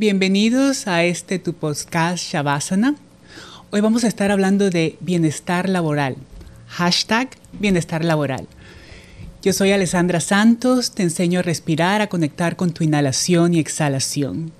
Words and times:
Bienvenidos 0.00 0.86
a 0.86 1.02
este 1.02 1.40
tu 1.40 1.54
podcast 1.54 2.22
Shavasana. 2.22 2.94
Hoy 3.72 3.80
vamos 3.80 4.04
a 4.04 4.06
estar 4.06 4.30
hablando 4.30 4.70
de 4.70 4.96
bienestar 5.00 5.68
laboral. 5.68 6.14
Hashtag 6.68 7.30
bienestar 7.58 8.04
laboral. 8.04 8.46
Yo 9.42 9.52
soy 9.52 9.72
Alessandra 9.72 10.20
Santos, 10.20 10.92
te 10.92 11.02
enseño 11.02 11.40
a 11.40 11.42
respirar, 11.42 12.00
a 12.00 12.06
conectar 12.06 12.54
con 12.54 12.70
tu 12.70 12.84
inhalación 12.84 13.54
y 13.54 13.58
exhalación. 13.58 14.52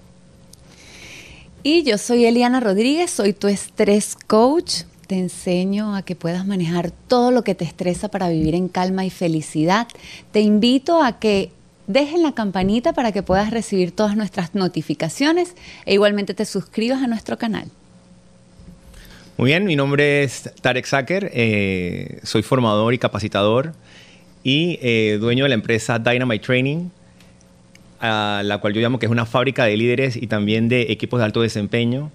Y 1.62 1.84
yo 1.84 1.98
soy 1.98 2.25
Eliana 2.25 2.59
Rodríguez, 2.59 3.12
soy 3.12 3.33
tu 3.33 3.47
estrés 3.47 4.16
coach. 4.16 4.83
Te 5.07 5.20
enseño 5.20 5.95
a 5.95 6.02
que 6.02 6.16
puedas 6.16 6.48
manejar 6.48 6.91
todo 6.91 7.30
lo 7.30 7.45
que 7.45 7.55
te 7.55 7.65
estresa 7.65 8.09
para 8.09 8.29
vivir 8.29 8.57
en 8.57 8.66
calma 8.66 9.07
y 9.07 9.11
felicidad. 9.11 9.87
Te 10.33 10.41
invito 10.41 11.01
a 11.01 11.20
que 11.20 11.52
dejen 11.88 12.23
la 12.23 12.33
campanita 12.33 12.92
para 12.92 13.10
que 13.10 13.24
puedas 13.24 13.51
recibir 13.51 13.91
todas 13.91 14.16
nuestras 14.16 14.55
notificaciones 14.55 15.56
e 15.87 15.95
igualmente 15.95 16.34
te 16.34 16.45
suscribas 16.45 17.02
a 17.02 17.09
nuestro 17.09 17.37
canal. 17.38 17.69
Muy 19.38 19.51
bien, 19.51 19.65
mi 19.65 19.74
nombre 19.74 20.23
es 20.23 20.51
Tarek 20.60 20.84
Sacker, 20.84 21.30
eh, 21.32 22.20
soy 22.23 22.43
formador 22.43 22.93
y 22.93 22.98
capacitador 22.98 23.73
y 24.45 24.79
eh, 24.82 25.19
dueño 25.20 25.45
de 25.45 25.48
la 25.48 25.55
empresa 25.55 25.98
Dynamite 25.98 26.45
Training, 26.45 26.91
a 28.01 28.43
la 28.45 28.59
cual 28.59 28.74
yo 28.74 28.80
llamo 28.80 28.98
que 28.98 29.07
es 29.07 29.12
una 29.12 29.27
fábrica 29.27 29.65
de 29.65 29.77
líderes 29.77 30.16
y 30.16 30.27
también 30.27 30.68
de 30.68 30.93
equipos 30.93 31.18
de 31.20 31.24
alto 31.24 31.41
desempeño 31.41 32.10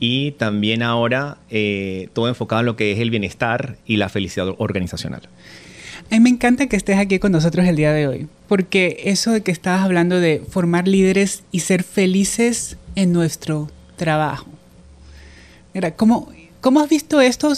y 0.00 0.32
también 0.32 0.82
ahora 0.82 1.38
eh, 1.50 2.08
todo 2.14 2.28
enfocado 2.28 2.60
en 2.60 2.66
lo 2.66 2.76
que 2.76 2.92
es 2.92 2.98
el 2.98 3.10
bienestar 3.10 3.76
y 3.86 3.96
la 3.96 4.08
felicidad 4.08 4.48
organizacional. 4.58 5.22
A 6.10 6.14
mí 6.14 6.20
me 6.20 6.30
encanta 6.30 6.66
que 6.66 6.76
estés 6.76 6.98
aquí 6.98 7.18
con 7.18 7.32
nosotros 7.32 7.66
el 7.66 7.76
día 7.76 7.92
de 7.92 8.06
hoy, 8.06 8.28
porque 8.48 9.02
eso 9.04 9.32
de 9.32 9.42
que 9.42 9.50
estabas 9.50 9.82
hablando 9.82 10.20
de 10.20 10.42
formar 10.48 10.86
líderes 10.86 11.42
y 11.50 11.60
ser 11.60 11.82
felices 11.82 12.76
en 12.94 13.12
nuestro 13.12 13.70
trabajo. 13.96 14.46
Mira, 15.72 15.96
¿cómo, 15.96 16.28
cómo 16.60 16.80
has 16.80 16.88
visto 16.88 17.20
esto 17.20 17.52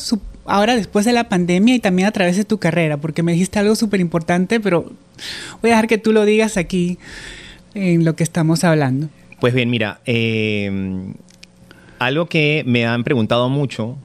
ahora 0.47 0.77
después 0.77 1.05
de 1.05 1.12
la 1.12 1.28
pandemia 1.28 1.75
y 1.75 1.80
también 1.80 2.08
a 2.08 2.12
través 2.12 2.36
de 2.36 2.44
tu 2.44 2.58
carrera? 2.58 2.97
Porque 2.97 3.22
me 3.22 3.33
dijiste 3.33 3.58
algo 3.58 3.75
súper 3.75 4.00
importante, 4.00 4.60
pero 4.60 4.92
voy 5.60 5.70
a 5.70 5.75
dejar 5.75 5.86
que 5.86 5.98
tú 5.98 6.12
lo 6.12 6.25
digas 6.25 6.56
aquí 6.56 6.98
en 7.75 8.05
lo 8.05 8.16
que 8.16 8.22
estamos 8.25 8.64
hablando. 8.64 9.08
Pues 9.41 9.53
bien, 9.53 9.69
mira, 9.69 10.00
eh, 10.06 11.12
algo 11.98 12.27
que 12.27 12.62
me 12.66 12.86
han 12.86 13.05
preguntado 13.05 13.48
mucho 13.48 13.98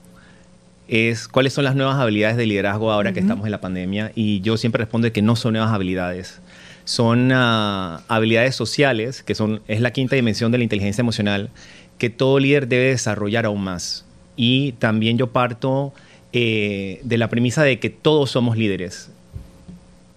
es 0.92 1.30
cuáles 1.30 1.54
son 1.54 1.64
las 1.64 1.74
nuevas 1.74 1.96
habilidades 1.96 2.36
de 2.36 2.46
liderazgo 2.46 2.92
ahora 2.92 3.14
que 3.14 3.22
estamos 3.22 3.46
en 3.46 3.52
la 3.52 3.62
pandemia 3.62 4.12
y 4.14 4.42
yo 4.42 4.58
siempre 4.58 4.80
respondo 4.80 5.10
que 5.14 5.22
no 5.22 5.38
son 5.38 5.54
nuevas 5.54 5.72
habilidades. 5.72 6.42
Son 6.84 7.32
ah, 7.32 8.02
habilidades 8.10 8.56
sociales, 8.58 9.24
que 9.24 9.34
son, 9.34 9.62
es 9.70 9.80
la 9.80 9.92
quinta 9.92 10.18
dimensión 10.18 10.52
de 10.52 10.58
la 10.58 10.66
inteligencia 10.66 11.02
emocional, 11.02 11.50
que 11.98 12.10
todo 12.10 12.40
líder 12.40 12.68
debe 12.68 12.88
desarrollar 12.88 13.46
aún 13.46 13.64
más. 13.64 14.04
Y 14.36 14.74
también 14.74 15.18
yo 15.18 15.28
parto 15.28 15.94
eh, 16.34 17.00
de 17.04 17.18
la 17.18 17.30
premisa 17.30 17.64
de 17.64 17.80
que 17.80 17.90
todos 17.90 18.32
somos 18.32 18.58
líderes. 18.58 19.12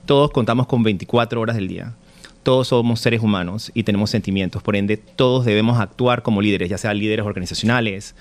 Todos 0.07 0.33
contamos 0.33 0.67
con 0.67 0.83
24 0.83 1.41
horas 1.41 1.55
del 1.55 1.69
día. 1.69 1.93
Todos 2.43 2.69
somos 2.69 2.99
seres 2.99 3.23
humanos 3.23 3.71
y 3.75 3.85
tenemos 3.85 4.11
sentimientos. 4.11 4.61
Por 4.61 4.75
ende, 4.75 4.97
todos 4.97 5.45
debemos 5.45 5.79
actuar 5.79 6.25
como 6.25 6.43
líderes, 6.43 6.69
ya 6.69 6.79
sean 6.79 6.99
líderes 6.99 7.25
organizacionales, 7.25 8.17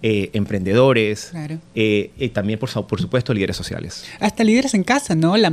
eh, 0.00 0.30
emprendedores, 0.32 1.32
eh, 1.74 2.10
y 2.16 2.28
también, 2.28 2.60
por, 2.60 2.70
por, 2.86 3.00
supuesto, 3.00 3.34
líderes 3.34 3.56
sociales. 3.56 4.04
Hasta 4.20 4.44
líderes 4.44 4.74
en 4.74 4.84
casa, 4.84 5.16
¿no? 5.16 5.36
La, 5.36 5.50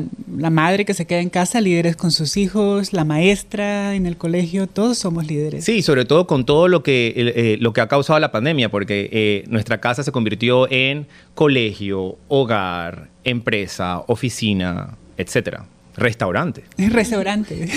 madre 0.52 0.86
que 0.86 0.94
se 0.94 1.08
queda 1.08 1.20
en 1.20 1.30
casa, 1.30 1.62
líderes 1.62 1.96
con 1.96 2.12
sus 2.12 2.38
hijos, 2.38 2.94
la 2.94 3.06
maestra 3.06 3.96
en 3.96 4.06
el 4.06 4.18
colegio, 4.18 4.68
todos 4.68 5.00
somos 5.00 5.26
líderes. 5.26 5.66
Sí, 5.66 5.82
sobre 5.82 6.06
todo 6.06 6.28
con 6.28 6.46
todo 6.46 6.68
lo 6.68 6.84
que, 6.84 7.14
eh, 7.16 7.58
lo 7.60 7.74
que 7.74 7.82
ha 7.82 7.88
causado 7.88 8.20
la 8.20 8.32
pandemia, 8.32 8.70
porque 8.70 9.44
nuestra 9.48 9.82
casa 9.82 10.04
se 10.04 10.12
convirtió 10.12 10.72
en 10.72 11.08
colegio, 11.34 12.20
hogar, 12.28 13.10
empresa, 13.24 14.04
oficina, 14.06 14.96
etcétera. 15.18 15.66
Restaurante. 15.98 16.66
Restaurante. 16.78 17.68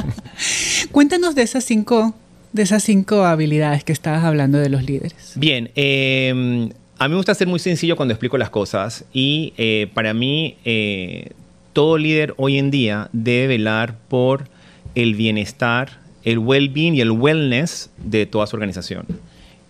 Cuéntanos 0.92 1.34
de 1.34 1.42
esas 1.42 1.64
cinco 1.64 2.14
de 2.52 2.62
esas 2.62 2.82
cinco 2.82 3.24
habilidades 3.24 3.84
que 3.84 3.92
estabas 3.92 4.24
hablando 4.24 4.58
de 4.58 4.68
los 4.68 4.82
líderes? 4.82 5.32
Bien, 5.36 5.70
em, 5.74 6.70
a 6.98 7.08
mí 7.08 7.10
me 7.10 7.16
gusta 7.16 7.34
ser 7.34 7.46
muy 7.46 7.58
sencillo 7.58 7.96
cuando 7.96 8.14
explico 8.14 8.38
las 8.38 8.50
cosas 8.50 9.04
y 9.12 9.52
eh, 9.56 9.88
para 9.94 10.14
mí 10.14 10.56
eh, 10.64 11.30
todo 11.72 11.98
líder 11.98 12.34
hoy 12.36 12.58
en 12.58 12.70
día 12.70 13.08
debe 13.12 13.48
velar 13.48 13.96
por 14.08 14.48
el 14.94 15.14
bienestar, 15.14 16.00
el 16.24 16.38
well-being 16.38 16.96
y 16.96 17.00
el 17.00 17.12
wellness 17.12 17.90
de 17.98 18.26
toda 18.26 18.46
su 18.46 18.56
organización. 18.56 19.06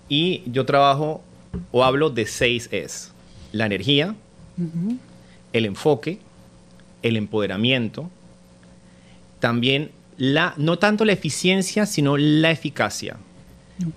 Y 0.08 0.42
yo 0.46 0.64
trabajo 0.64 1.22
o 1.70 1.84
hablo 1.84 2.10
de 2.10 2.26
seis 2.26 2.68
es. 2.72 3.12
La 3.52 3.66
energía, 3.66 4.14
el 5.52 5.64
enfoque, 5.64 6.18
el 7.02 7.16
empoderamiento, 7.16 8.10
también 9.40 9.90
no 10.18 10.78
tanto 10.78 11.04
la 11.04 11.12
eficiencia, 11.12 11.86
sino 11.86 12.16
la 12.16 12.50
eficacia. 12.50 13.16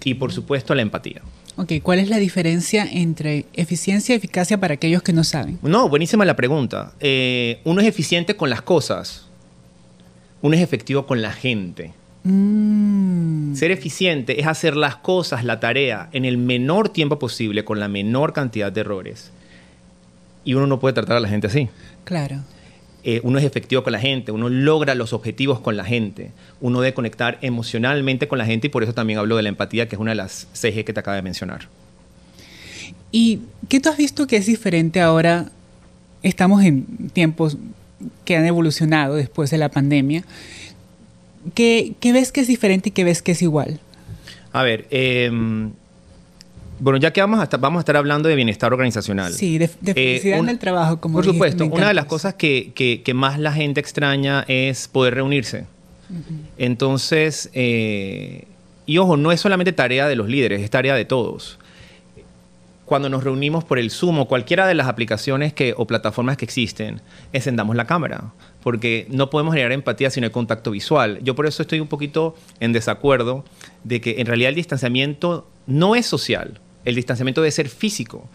Y 0.03 0.13
por 0.13 0.31
supuesto 0.31 0.75
la 0.75 0.81
empatía. 0.81 1.21
Ok, 1.57 1.73
¿cuál 1.83 1.99
es 1.99 2.09
la 2.09 2.17
diferencia 2.17 2.87
entre 2.89 3.45
eficiencia 3.53 4.15
y 4.15 4.17
eficacia 4.17 4.59
para 4.59 4.75
aquellos 4.75 5.03
que 5.03 5.13
no 5.13 5.23
saben? 5.23 5.59
No, 5.61 5.89
buenísima 5.89 6.23
la 6.25 6.35
pregunta. 6.35 6.93
Eh, 6.99 7.59
uno 7.65 7.81
es 7.81 7.87
eficiente 7.87 8.35
con 8.35 8.49
las 8.49 8.61
cosas, 8.61 9.27
uno 10.41 10.55
es 10.55 10.61
efectivo 10.61 11.05
con 11.05 11.21
la 11.21 11.33
gente. 11.33 11.93
Mm. 12.23 13.55
Ser 13.55 13.71
eficiente 13.71 14.39
es 14.39 14.47
hacer 14.47 14.77
las 14.77 14.95
cosas, 14.95 15.43
la 15.43 15.59
tarea, 15.59 16.09
en 16.13 16.25
el 16.25 16.37
menor 16.37 16.89
tiempo 16.89 17.19
posible, 17.19 17.65
con 17.65 17.79
la 17.79 17.87
menor 17.87 18.33
cantidad 18.33 18.71
de 18.71 18.81
errores. 18.81 19.31
Y 20.45 20.53
uno 20.53 20.67
no 20.67 20.79
puede 20.79 20.93
tratar 20.93 21.17
a 21.17 21.19
la 21.19 21.27
gente 21.27 21.47
así. 21.47 21.69
Claro. 22.05 22.43
Eh, 23.03 23.19
uno 23.23 23.39
es 23.39 23.45
efectivo 23.45 23.83
con 23.83 23.93
la 23.93 23.99
gente, 23.99 24.31
uno 24.31 24.47
logra 24.47 24.93
los 24.93 25.11
objetivos 25.13 25.59
con 25.59 25.75
la 25.75 25.83
gente, 25.83 26.31
uno 26.59 26.81
debe 26.81 26.93
conectar 26.93 27.39
emocionalmente 27.41 28.27
con 28.27 28.37
la 28.37 28.45
gente 28.45 28.67
y 28.67 28.69
por 28.69 28.83
eso 28.83 28.93
también 28.93 29.17
hablo 29.17 29.37
de 29.37 29.43
la 29.43 29.49
empatía, 29.49 29.87
que 29.89 29.95
es 29.95 29.99
una 29.99 30.11
de 30.11 30.15
las 30.15 30.47
CG 30.53 30.85
que 30.85 30.93
te 30.93 30.99
acabo 30.99 31.15
de 31.15 31.23
mencionar. 31.23 31.67
¿Y 33.11 33.39
qué 33.69 33.79
tú 33.79 33.89
has 33.89 33.97
visto 33.97 34.27
que 34.27 34.37
es 34.37 34.45
diferente 34.45 35.01
ahora? 35.01 35.49
Estamos 36.21 36.63
en 36.63 37.09
tiempos 37.09 37.57
que 38.23 38.37
han 38.37 38.45
evolucionado 38.45 39.15
después 39.15 39.49
de 39.49 39.57
la 39.57 39.69
pandemia. 39.69 40.23
¿Qué, 41.55 41.95
ves 42.01 42.31
que 42.31 42.41
es 42.41 42.47
diferente 42.47 42.89
y 42.89 42.91
qué 42.91 43.03
ves 43.03 43.23
que 43.23 43.31
es 43.31 43.41
igual? 43.41 43.79
A 44.53 44.61
ver, 44.61 44.85
eh, 44.91 45.31
bueno, 46.81 46.97
ya 46.97 47.13
que 47.13 47.21
vamos 47.21 47.39
a, 47.39 47.43
estar, 47.43 47.59
vamos 47.59 47.77
a 47.77 47.81
estar 47.81 47.95
hablando 47.95 48.27
de 48.27 48.33
bienestar 48.33 48.73
organizacional. 48.73 49.31
Sí, 49.33 49.59
de, 49.59 49.65
eh, 49.65 49.69
felicidad 49.93 50.39
en 50.39 50.49
el 50.49 50.57
trabajo, 50.57 50.99
como 50.99 51.19
Por 51.19 51.25
supuesto, 51.25 51.63
una 51.67 51.89
de 51.89 51.93
las 51.93 52.05
cosas 52.05 52.33
que, 52.33 52.71
que, 52.73 53.13
más 53.13 53.37
la 53.37 53.53
gente 53.53 53.79
extraña 53.79 54.43
es 54.47 54.87
poder 54.87 55.13
reunirse. 55.13 55.67
Entonces, 56.57 57.51
eh, 57.53 58.45
y 58.87 58.97
ojo, 58.97 59.15
no 59.15 59.31
es 59.31 59.39
solamente 59.39 59.73
tarea 59.73 60.07
de 60.07 60.15
los 60.15 60.27
líderes, 60.27 60.61
es 60.61 60.71
tarea 60.71 60.95
de 60.95 61.05
todos. 61.05 61.59
Cuando 62.85 63.09
nos 63.09 63.23
reunimos 63.23 63.63
por 63.63 63.77
el 63.77 63.91
Zoom 63.91 64.17
o 64.17 64.27
cualquiera 64.27 64.65
de 64.65 64.73
las 64.73 64.87
aplicaciones 64.87 65.53
que, 65.53 65.75
o 65.77 65.85
plataformas 65.85 66.35
que 66.35 66.45
existen, 66.45 66.99
encendamos 67.31 67.75
la 67.75 67.85
cámara, 67.85 68.33
porque 68.63 69.05
no 69.11 69.29
podemos 69.29 69.53
generar 69.53 69.71
empatía 69.71 70.09
si 70.09 70.19
no 70.19 70.25
hay 70.25 70.31
contacto 70.31 70.71
visual. 70.71 71.19
Yo 71.21 71.35
por 71.35 71.45
eso 71.45 71.61
estoy 71.61 71.79
un 71.79 71.87
poquito 71.87 72.35
en 72.59 72.73
desacuerdo 72.73 73.45
de 73.83 74.01
que 74.01 74.19
en 74.19 74.25
realidad 74.25 74.49
el 74.49 74.55
distanciamiento 74.55 75.47
no 75.67 75.95
es 75.95 76.07
social 76.07 76.59
el 76.85 76.95
distanciamiento 76.95 77.41
debe 77.41 77.51
ser 77.51 77.69
físico, 77.69 78.27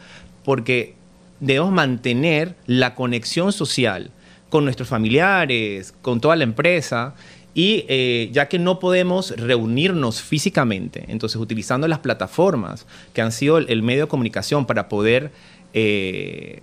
porque 0.45 0.95
debemos 1.41 1.73
mantener 1.73 2.55
la 2.67 2.95
conexión 2.95 3.53
social 3.53 4.11
con 4.49 4.65
nuestros 4.65 4.89
familiares, 4.89 5.93
con 6.03 6.21
toda 6.21 6.37
la 6.37 6.45
empresa, 6.45 7.15
y 7.55 7.85
eh, 7.89 8.29
ya 8.33 8.49
que 8.49 8.59
no 8.59 8.79
podemos 8.79 9.31
reunirnos 9.31 10.21
físicamente, 10.21 11.05
entonces 11.09 11.41
utilizando 11.41 11.89
las 11.89 12.01
plataformas 12.01 12.87
que 13.15 13.23
han 13.23 13.33
sido 13.33 13.59
el, 13.59 13.83
medio 13.83 14.03
de 14.03 14.09
comunicación 14.09 14.67
para 14.67 14.89
poder 14.89 15.31
eh, 15.73 16.61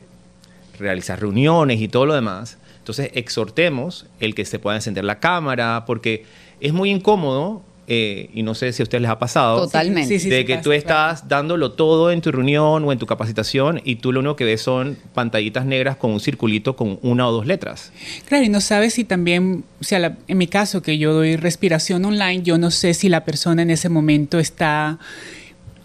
realizar 0.77 1.19
reuniones 1.19 1.81
y 1.81 1.88
todo 1.88 2.06
lo 2.06 2.13
demás, 2.13 2.57
entonces 2.77 3.09
exhortemos 3.15 4.06
el 4.19 4.36
que 4.36 4.45
se 4.45 4.59
pueda 4.59 4.75
encender 4.75 5.03
la 5.03 5.19
cámara, 5.19 5.83
porque 5.88 6.25
es 6.59 6.74
muy 6.74 6.91
incómodo 6.91 7.63
eh, 7.88 8.30
y 8.33 8.44
no 8.44 8.56
sé 8.56 8.71
si 8.71 8.81
a 8.81 8.83
ustedes 8.83 9.01
les 9.01 9.12
ha 9.12 9.19
pasado, 9.19 9.63
Totalmente. 9.63 10.18
de 10.18 10.45
que 10.45 10.57
tú 10.57 10.71
estás 10.71 11.27
dándolo 11.27 11.74
todo 11.74 12.12
en 12.12 12.21
tu 12.21 12.31
reunión 12.31 12.83
o 12.85 12.91
en 12.91 13.00
tu 13.00 13.06
capacitación 13.06 13.81
y 13.83 13.97
tú 13.97 14.13
lo 14.13 14.21
único 14.21 14.35
que 14.38 14.45
ves 14.45 14.62
son 14.62 14.97
pantallitas 15.13 15.65
negras 15.65 15.97
con 15.97 16.12
un 16.12 16.19
circulito 16.19 16.75
con 16.75 16.97
una 17.01 17.27
o 17.27 17.31
dos 17.31 17.45
letras. 17.45 17.91
Claro, 18.25 18.45
y 18.45 18.50
no 18.50 18.62
sabes 18.62 18.94
si 18.94 19.03
también, 19.03 19.65
o 19.81 19.83
sea, 19.83 20.18
en 20.27 20.38
mi 20.38 20.47
caso 20.47 20.81
que 20.81 20.97
yo 20.97 21.13
doy 21.13 21.35
respiración 21.35 22.06
online, 22.06 22.44
yo 22.44 22.57
no 22.57 22.71
sé 22.71 22.94
si 22.94 23.09
la 23.09 23.25
persona 23.25 23.63
en 23.63 23.71
ese 23.71 23.89
momento 23.89 24.39
está 24.39 24.97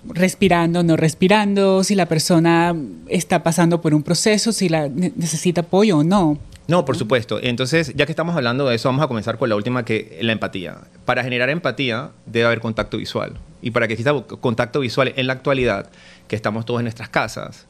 respirando, 0.04 0.82
no 0.82 0.96
respirando, 0.96 1.82
si 1.84 1.94
la 1.94 2.06
persona 2.06 2.76
está 3.08 3.42
pasando 3.42 3.80
por 3.80 3.94
un 3.94 4.02
proceso, 4.02 4.52
si 4.52 4.68
la 4.68 4.88
necesita 4.88 5.62
apoyo 5.62 5.98
o 5.98 6.04
no. 6.04 6.38
No, 6.68 6.84
por 6.84 6.98
supuesto. 6.98 7.40
Entonces, 7.42 7.92
ya 7.96 8.04
que 8.04 8.12
estamos 8.12 8.36
hablando 8.36 8.68
de 8.68 8.76
eso, 8.76 8.90
vamos 8.90 9.02
a 9.02 9.08
comenzar 9.08 9.38
con 9.38 9.48
la 9.48 9.56
última, 9.56 9.86
que 9.86 10.18
la 10.20 10.32
empatía. 10.32 10.76
Para 11.06 11.24
generar 11.24 11.48
empatía 11.48 12.10
debe 12.26 12.44
haber 12.44 12.60
contacto 12.60 12.98
visual. 12.98 13.32
y 13.60 13.72
para 13.72 13.88
que 13.88 13.94
exista 13.94 14.12
contacto 14.40 14.80
visual 14.80 15.12
en 15.16 15.26
la 15.26 15.32
actualidad, 15.32 15.90
que 16.28 16.36
estamos 16.36 16.64
todos 16.64 16.80
en 16.80 16.84
nuestras 16.84 17.08
casas, 17.08 17.66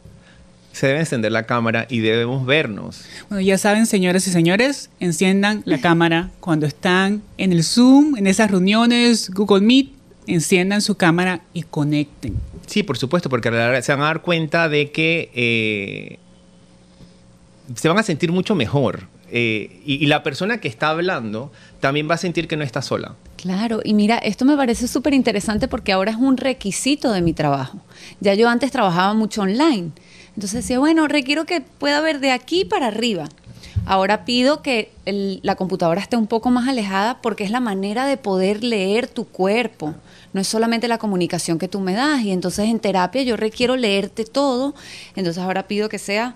se 0.73 0.89
debe 0.89 0.99
encender 1.01 1.33
la 1.33 1.45
cámara 1.45 1.87
y 1.89 2.01
debemos 2.01 2.45
vernos. 2.45 3.05
Bueno, 3.29 3.41
ya 3.41 3.57
saben, 3.57 3.87
señoras 3.87 4.27
y 4.27 4.31
señores, 4.31 4.91
enciendan 5.01 5.63
la 5.65 5.79
cámara 5.81 6.31
cuando 6.41 6.67
están 6.67 7.23
en 7.39 7.53
el 7.53 7.65
Zoom, 7.65 8.17
en 8.17 8.27
esas 8.27 8.51
reuniones, 8.51 9.31
Google 9.31 9.61
Meet, 9.65 9.91
enciendan 10.27 10.83
su 10.83 10.97
cámara 10.97 11.41
y 11.55 11.63
conecten. 11.63 12.37
Sí, 12.67 12.83
por 12.83 12.99
supuesto, 12.99 13.31
porque 13.31 13.49
se 13.83 13.93
van 13.93 14.03
a 14.03 14.07
dar 14.07 14.23
cuenta 14.23 14.69
de 14.69 14.91
que 14.91 15.31
eh, 15.35 16.19
se 17.75 17.89
van 17.89 17.99
a 17.99 18.03
sentir 18.03 18.33
mucho 18.33 18.55
mejor. 18.55 19.09
Eh, 19.31 19.83
y, 19.85 20.07
la 20.07 20.23
persona 20.23 20.59
que 20.59 20.69
está 20.69 20.89
hablando 20.89 21.53
también 21.81 22.09
va 22.09 22.15
a 22.15 22.19
sentir 22.19 22.49
que 22.49 22.57
no 22.57 22.65
está 22.65 22.81
sola. 22.81 23.17
Claro, 23.37 23.81
y 23.85 23.93
mira, 23.93 24.17
esto 24.17 24.47
me 24.47 24.57
parece 24.57 24.89
súper 24.89 25.13
interesante 25.13 25.69
porque 25.69 25.93
ahora 25.93 26.13
es 26.13 26.17
un 26.17 26.39
requisito 26.39 27.13
de 27.13 27.21
mi 27.21 27.35
trabajo. 27.35 27.79
Ya 28.21 28.33
yo 28.35 28.49
antes 28.49 28.71
trabajaba 28.71 29.13
mucho 29.13 29.43
online. 29.43 29.91
Entonces 30.29 30.63
decía, 30.63 30.79
bueno, 30.79 31.09
requiero 31.09 31.45
que 31.45 31.61
pueda 31.61 32.01
ver 32.01 32.21
de 32.21 32.31
aquí 32.31 32.65
para 32.65 32.87
arriba. 32.87 33.29
Ahora 33.85 34.25
pido 34.25 34.63
que 34.63 34.93
la 35.05 35.57
computadora 35.57 36.01
esté 36.01 36.17
un 36.17 36.27
poco 36.27 36.51
más 36.51 36.69
alejada 36.69 37.21
porque 37.21 37.45
es 37.45 37.51
la 37.51 37.61
manera 37.61 38.07
de 38.07 38.17
poder 38.17 38.65
leer 38.65 39.09
tu 39.09 39.25
cuerpo. 39.27 39.95
No 40.33 40.41
es 40.41 40.49
solamente 40.49 40.89
la 40.89 40.99
comunicación 40.99 41.59
que 41.59 41.69
tú 41.69 41.81
me 41.81 41.95
das. 41.95 42.23
Y 42.23 42.33
entonces 42.33 42.67
en 42.69 42.81
terapia 42.81 43.23
yo 43.23 43.37
requiero 43.37 43.77
leerte 43.77 44.25
todo. 44.25 44.75
Entonces 45.17 45.43
ahora 45.43 45.69
pido 45.69 45.89
que 45.89 45.99
sea 45.99 46.35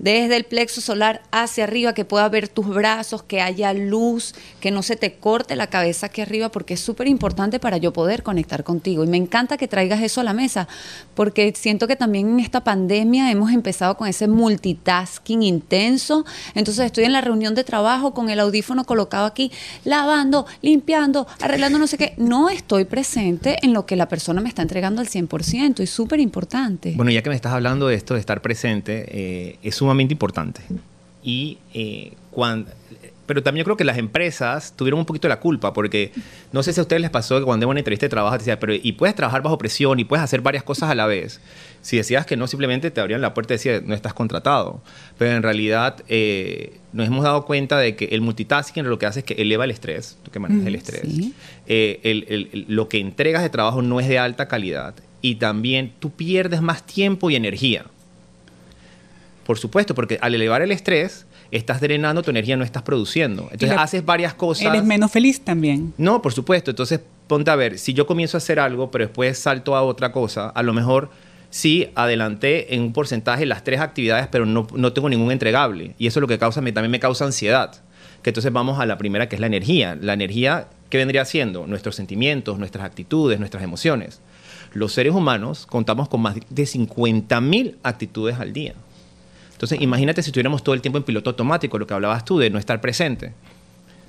desde 0.00 0.36
el 0.36 0.44
plexo 0.44 0.80
solar 0.80 1.22
hacia 1.30 1.64
arriba, 1.64 1.92
que 1.92 2.06
pueda 2.06 2.28
ver 2.28 2.48
tus 2.48 2.66
brazos, 2.66 3.22
que 3.22 3.42
haya 3.42 3.72
luz, 3.74 4.34
que 4.58 4.70
no 4.70 4.82
se 4.82 4.96
te 4.96 5.12
corte 5.12 5.56
la 5.56 5.66
cabeza 5.66 6.06
aquí 6.06 6.22
arriba, 6.22 6.48
porque 6.48 6.74
es 6.74 6.80
súper 6.80 7.06
importante 7.06 7.60
para 7.60 7.76
yo 7.76 7.92
poder 7.92 8.22
conectar 8.22 8.64
contigo. 8.64 9.04
Y 9.04 9.06
me 9.06 9.18
encanta 9.18 9.58
que 9.58 9.68
traigas 9.68 10.02
eso 10.02 10.22
a 10.22 10.24
la 10.24 10.32
mesa, 10.32 10.68
porque 11.14 11.52
siento 11.54 11.86
que 11.86 11.96
también 11.96 12.30
en 12.30 12.40
esta 12.40 12.64
pandemia 12.64 13.30
hemos 13.30 13.52
empezado 13.52 13.96
con 13.98 14.08
ese 14.08 14.26
multitasking 14.26 15.42
intenso. 15.42 16.24
Entonces 16.54 16.86
estoy 16.86 17.04
en 17.04 17.12
la 17.12 17.20
reunión 17.20 17.54
de 17.54 17.62
trabajo 17.62 18.14
con 18.14 18.30
el 18.30 18.40
audífono 18.40 18.84
colocado 18.84 19.26
aquí, 19.26 19.52
lavando, 19.84 20.46
limpiando, 20.62 21.26
arreglando 21.40 21.78
no 21.78 21.86
sé 21.86 21.98
qué. 21.98 22.14
No 22.16 22.48
estoy 22.48 22.86
presente 22.86 23.58
en 23.62 23.74
lo 23.74 23.84
que 23.84 23.96
la 23.96 24.08
persona 24.08 24.40
me 24.40 24.48
está 24.48 24.62
entregando 24.62 25.02
al 25.02 25.08
100% 25.08 25.80
y 25.80 25.86
súper 25.86 26.20
importante. 26.20 26.94
Bueno, 26.96 27.10
ya 27.10 27.20
que 27.20 27.28
me 27.28 27.36
estás 27.36 27.52
hablando 27.52 27.88
de 27.88 27.96
esto, 27.96 28.14
de 28.14 28.20
estar 28.20 28.40
presente, 28.40 29.04
eh, 29.08 29.58
es 29.62 29.82
un 29.82 29.89
importante. 30.12 30.62
Y 31.22 31.58
eh, 31.74 32.12
cuando, 32.30 32.70
pero 33.30 33.44
también 33.44 33.62
yo 33.62 33.64
creo 33.66 33.76
que 33.76 33.84
las 33.84 33.96
empresas 33.96 34.74
tuvieron 34.74 34.98
un 34.98 35.06
poquito 35.06 35.28
la 35.28 35.38
culpa, 35.38 35.72
porque 35.72 36.10
no 36.50 36.64
sé 36.64 36.72
si 36.72 36.80
a 36.80 36.82
ustedes 36.82 37.00
les 37.00 37.10
pasó 37.10 37.38
que 37.38 37.44
cuando 37.44 37.62
en 37.62 37.70
una 37.70 37.78
entrevista 37.78 38.06
de 38.06 38.10
trabajo 38.10 38.34
te 38.34 38.40
decían, 38.40 38.58
pero 38.60 38.74
y 38.74 38.90
puedes 38.90 39.14
trabajar 39.14 39.40
bajo 39.40 39.56
presión 39.56 40.00
y 40.00 40.04
puedes 40.04 40.24
hacer 40.24 40.40
varias 40.40 40.64
cosas 40.64 40.90
a 40.90 40.96
la 40.96 41.06
vez. 41.06 41.40
Si 41.80 41.96
decías 41.96 42.26
que 42.26 42.36
no, 42.36 42.48
simplemente 42.48 42.90
te 42.90 43.00
abrían 43.00 43.20
la 43.20 43.32
puerta 43.32 43.54
y 43.54 43.58
decían, 43.58 43.84
no 43.86 43.94
estás 43.94 44.14
contratado. 44.14 44.82
Pero 45.16 45.36
en 45.36 45.44
realidad 45.44 46.02
eh, 46.08 46.80
nos 46.92 47.06
hemos 47.06 47.22
dado 47.22 47.44
cuenta 47.44 47.78
de 47.78 47.94
que 47.94 48.06
el 48.06 48.20
multitasking 48.20 48.88
lo 48.88 48.98
que 48.98 49.06
hace 49.06 49.20
es 49.20 49.24
que 49.24 49.34
eleva 49.34 49.62
el 49.62 49.70
estrés, 49.70 50.18
tú 50.24 50.32
que 50.32 50.40
manejas 50.40 50.66
el 50.66 50.74
estrés. 50.74 51.04
Eh, 51.68 52.64
lo 52.66 52.88
que 52.88 52.98
entregas 52.98 53.44
de 53.44 53.50
trabajo 53.50 53.80
no 53.80 54.00
es 54.00 54.08
de 54.08 54.18
alta 54.18 54.48
calidad 54.48 54.94
y 55.22 55.36
también 55.36 55.92
tú 56.00 56.10
pierdes 56.10 56.62
más 56.62 56.84
tiempo 56.84 57.30
y 57.30 57.36
energía. 57.36 57.84
Por 59.50 59.58
supuesto, 59.58 59.96
porque 59.96 60.16
al 60.20 60.32
elevar 60.32 60.62
el 60.62 60.70
estrés, 60.70 61.26
estás 61.50 61.80
drenando 61.80 62.22
tu 62.22 62.30
energía, 62.30 62.56
no 62.56 62.62
estás 62.62 62.84
produciendo. 62.84 63.48
Entonces 63.50 63.76
haces 63.76 64.04
varias 64.04 64.32
cosas. 64.32 64.66
Eres 64.66 64.84
menos 64.84 65.10
feliz 65.10 65.40
también. 65.40 65.92
No, 65.98 66.22
por 66.22 66.32
supuesto. 66.32 66.70
Entonces 66.70 67.00
ponte 67.26 67.50
a 67.50 67.56
ver, 67.56 67.76
si 67.80 67.92
yo 67.92 68.06
comienzo 68.06 68.36
a 68.36 68.38
hacer 68.38 68.60
algo, 68.60 68.92
pero 68.92 69.06
después 69.06 69.36
salto 69.40 69.74
a 69.74 69.82
otra 69.82 70.12
cosa, 70.12 70.50
a 70.50 70.62
lo 70.62 70.72
mejor 70.72 71.10
sí 71.50 71.90
adelanté 71.96 72.76
en 72.76 72.82
un 72.82 72.92
porcentaje 72.92 73.44
las 73.44 73.64
tres 73.64 73.80
actividades, 73.80 74.28
pero 74.28 74.46
no, 74.46 74.68
no 74.72 74.92
tengo 74.92 75.08
ningún 75.08 75.32
entregable. 75.32 75.96
Y 75.98 76.06
eso 76.06 76.20
es 76.20 76.22
lo 76.22 76.28
que 76.28 76.38
causa, 76.38 76.60
también 76.60 76.92
me 76.92 77.00
causa 77.00 77.24
ansiedad. 77.24 77.72
Que 78.22 78.30
entonces 78.30 78.52
vamos 78.52 78.78
a 78.78 78.86
la 78.86 78.98
primera, 78.98 79.28
que 79.28 79.34
es 79.34 79.40
la 79.40 79.48
energía. 79.48 79.98
La 80.00 80.12
energía, 80.12 80.68
¿qué 80.90 80.98
vendría 80.98 81.24
siendo? 81.24 81.66
Nuestros 81.66 81.96
sentimientos, 81.96 82.56
nuestras 82.56 82.84
actitudes, 82.84 83.40
nuestras 83.40 83.64
emociones. 83.64 84.20
Los 84.74 84.92
seres 84.92 85.12
humanos 85.12 85.66
contamos 85.66 86.08
con 86.08 86.20
más 86.20 86.36
de 86.36 86.62
50.000 86.62 87.78
actitudes 87.82 88.38
al 88.38 88.52
día. 88.52 88.74
Entonces, 89.60 89.82
imagínate 89.82 90.22
si 90.22 90.30
estuviéramos 90.30 90.64
todo 90.64 90.74
el 90.74 90.80
tiempo 90.80 90.96
en 90.96 91.04
piloto 91.04 91.28
automático, 91.28 91.78
lo 91.78 91.86
que 91.86 91.92
hablabas 91.92 92.24
tú, 92.24 92.38
de 92.38 92.48
no 92.48 92.58
estar 92.58 92.80
presente. 92.80 93.34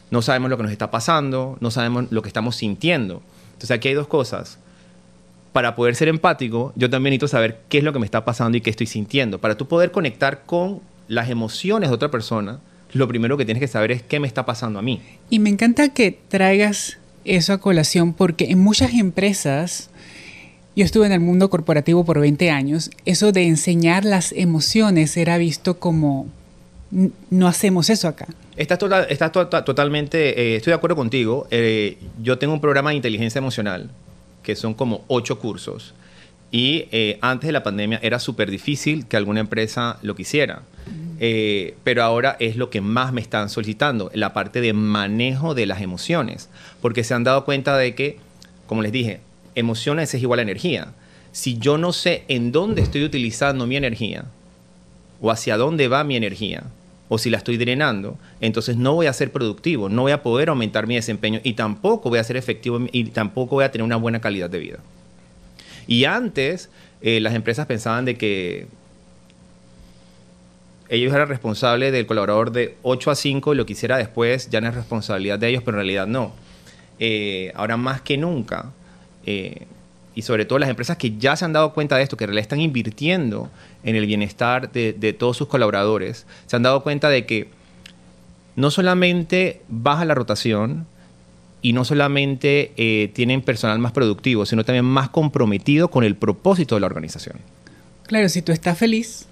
No 0.09 0.21
sabemos 0.21 0.50
lo 0.50 0.56
que 0.56 0.63
nos 0.63 0.71
está 0.71 0.89
pasando, 0.92 1.57
no 1.59 1.71
sabemos 1.71 2.06
lo 2.09 2.21
que 2.21 2.30
estamos 2.30 2.56
sintiendo. 2.56 3.21
Entonces, 3.48 3.71
aquí 3.71 3.89
hay 3.89 3.94
dos 3.94 4.07
cosas. 4.07 4.59
Para 5.51 5.75
poder 5.75 5.98
ser 5.98 6.07
empático, 6.07 6.71
yo 6.77 6.89
también 6.89 7.12
necesito 7.12 7.27
saber 7.27 7.59
qué 7.68 7.80
es 7.80 7.83
lo 7.83 7.92
que 7.92 8.00
me 8.00 8.06
está 8.06 8.24
pasando 8.24 8.57
y 8.57 8.62
qué 8.62 8.69
estoy 8.69 8.88
sintiendo. 8.88 9.42
Para 9.42 9.57
tú 9.57 9.68
poder 9.68 9.92
conectar 9.92 10.44
con 10.45 10.80
las 11.09 11.30
emociones 11.30 11.89
de 11.89 11.95
otra 11.95 12.09
persona, 12.09 12.62
lo 12.94 13.09
primero 13.09 13.36
que 13.36 13.44
tienes 13.44 13.59
que 13.59 13.68
saber 13.68 13.92
es 13.92 14.01
qué 14.01 14.21
me 14.21 14.27
está 14.27 14.45
pasando 14.45 14.80
a 14.80 14.81
mí. 14.81 15.01
Y 15.30 15.39
me 15.39 15.50
encanta 15.50 15.89
que 15.89 16.18
traigas 16.30 16.98
eso 17.25 17.51
a 17.51 17.57
colación 17.57 18.13
porque 18.13 18.51
en 18.51 18.59
muchas 18.59 18.94
empresas 18.94 19.89
yo 20.75 20.85
estuve 20.85 21.06
en 21.06 21.12
el 21.12 21.19
mundo 21.19 21.50
corporativo 21.50 22.06
por 22.06 22.19
20 22.19 22.50
años. 22.50 22.91
Eso 23.06 23.31
de 23.31 23.44
enseñar 23.44 24.06
las 24.06 24.31
emociones 24.31 25.18
era 25.18 25.38
visto 25.38 25.79
como 25.79 26.27
no 27.29 27.47
hacemos 27.47 27.89
eso 27.89 28.07
acá. 28.07 28.27
Estás, 28.57 28.79
total, 28.79 29.63
totalmente, 29.63 30.39
eh, 30.39 30.56
estoy 30.57 30.71
de 30.71 30.75
acuerdo 30.75 30.95
contigo. 30.95 31.47
Eh, 31.51 31.97
yo 32.21 32.38
tengo 32.38 32.53
un 32.53 32.62
programa 32.62 32.89
de 32.89 32.97
inteligencia 32.97 33.39
emocional 33.39 33.89
que 34.44 34.56
son 34.56 34.73
como 34.73 35.03
ocho 35.07 35.39
cursos. 35.39 35.94
Y 36.51 36.88
eh, 36.91 37.17
antes 37.21 37.47
de 37.47 37.53
la 37.53 37.63
pandemia 37.63 38.00
era 38.03 38.19
súper 38.19 38.51
difícil 38.51 39.07
que 39.07 39.15
alguna 39.15 39.39
empresa 39.39 39.97
lo 40.01 40.15
quisiera. 40.15 40.63
pero 41.83 42.03
ahora 42.03 42.35
es 42.39 42.56
lo 42.56 42.69
que 42.69 42.81
más 42.81 43.13
me 43.13 43.21
están 43.21 43.47
solicitando, 43.50 44.09
la 44.13 44.33
parte 44.33 44.59
de 44.59 44.74
manejo 44.74 45.53
de 45.53 45.65
las 45.65 45.81
emociones. 45.81 46.50
Porque 46.81 47.03
se 47.03 47.13
han 47.13 47.24
dado 47.24 47.45
cuenta 47.45 47.77
de 47.77 47.95
que, 47.95 48.17
como 48.67 48.81
les 48.81 48.91
dije, 48.91 49.21
emociones 49.56 50.13
es 50.13 50.21
igual 50.21 50.39
a 50.39 50.44
energía. 50.44 50.94
Si 51.31 51.57
yo 51.57 51.77
no 51.77 51.94
sé 51.94 52.24
en 52.27 52.51
dónde 52.51 52.81
estoy 52.81 53.03
utilizando 53.03 53.68
mi 53.68 53.75
energía, 53.77 54.25
o 55.21 55.31
hacia 55.31 55.57
dónde 55.57 55.88
va 55.88 56.03
mi 56.03 56.15
energía, 56.15 56.63
o 57.09 57.18
si 57.18 57.30
la 57.30 57.38
estoy 57.38 57.57
drenando, 57.57 58.18
entonces 58.39 58.77
no 58.77 58.93
voy 58.93 59.08
a 59.08 59.13
ser 59.13 59.31
productivo, 59.31 59.89
no 59.89 60.03
voy 60.03 60.13
a 60.13 60.24
poder 60.24 60.50
aumentar 60.50 60.88
mi 60.88 60.96
desempeño 60.96 61.41
y 61.43 61.53
tampoco 61.53 62.10
voy 62.10 62.20
a 62.20 62.24
ser 62.24 62.38
efectivo 62.38 62.79
y 62.91 63.05
tampoco 63.05 63.55
voy 63.55 63.65
a 63.65 63.72
tener 63.72 63.84
una 63.84 63.98
buena 63.98 64.22
calidad 64.22 64.50
de 64.50 64.60
vida. 64.60 64.79
Y 65.88 66.05
antes 66.05 66.70
eh, 67.01 67.20
las 67.20 67.34
empresas 67.34 67.65
pensaban 67.65 68.05
de 68.05 68.15
que 68.17 68.67
ellos 70.88 71.13
eran 71.13 71.27
responsables 71.27 71.91
del 71.91 72.05
colaborador 72.05 72.51
de 72.51 72.75
8 72.84 73.12
a 73.12 73.15
5 73.15 73.53
y 73.53 73.58
lo 73.58 73.65
que 73.65 73.74
hiciera 73.74 73.98
después 73.98 74.50
ya 74.50 74.62
no 74.62 74.67
es 74.67 74.75
responsabilidad 74.75 75.39
de 75.39 75.50
ellos, 75.50 75.63
pero 75.63 75.77
en 75.77 75.84
realidad 75.84 76.08
no. 76.08 76.34
Eh, 77.00 77.51
ahora 77.55 77.77
más 77.77 78.01
que 78.01 78.17
nunca, 78.17 78.72
eh, 79.25 79.65
y 80.13 80.23
sobre 80.23 80.45
todo 80.45 80.59
las 80.59 80.69
empresas 80.69 80.97
que 80.97 81.17
ya 81.17 81.35
se 81.35 81.45
han 81.45 81.53
dado 81.53 81.73
cuenta 81.73 81.95
de 81.97 82.03
esto, 82.03 82.17
que 82.17 82.27
le 82.27 82.41
están 82.41 82.59
invirtiendo 82.59 83.49
en 83.83 83.95
el 83.95 84.05
bienestar 84.05 84.71
de, 84.71 85.15
todos 85.17 85.37
sus 85.37 85.47
colaboradores, 85.47 86.25
se 86.47 86.55
han 86.55 86.63
dado 86.63 86.83
cuenta 86.83 87.09
de 87.09 87.25
que 87.25 87.47
no 88.55 88.71
solamente 88.71 89.61
baja 89.69 90.03
la 90.03 90.13
rotación 90.13 90.85
y 91.61 91.73
no 91.73 91.85
solamente 91.85 92.73
eh, 92.75 93.09
tienen 93.13 93.41
personal 93.41 93.79
más 93.79 93.93
productivo, 93.93 94.45
sino 94.45 94.65
también 94.65 94.85
más 94.85 95.09
comprometido 95.09 95.89
con 95.89 96.03
el 96.03 96.15
propósito 96.15 96.75
de 96.75 96.81
la 96.81 96.87
organización. 96.87 97.37
Claro, 98.07 98.27
si 98.27 98.41
tú 98.41 98.51
estás 98.51 98.77
feliz. 98.77 99.27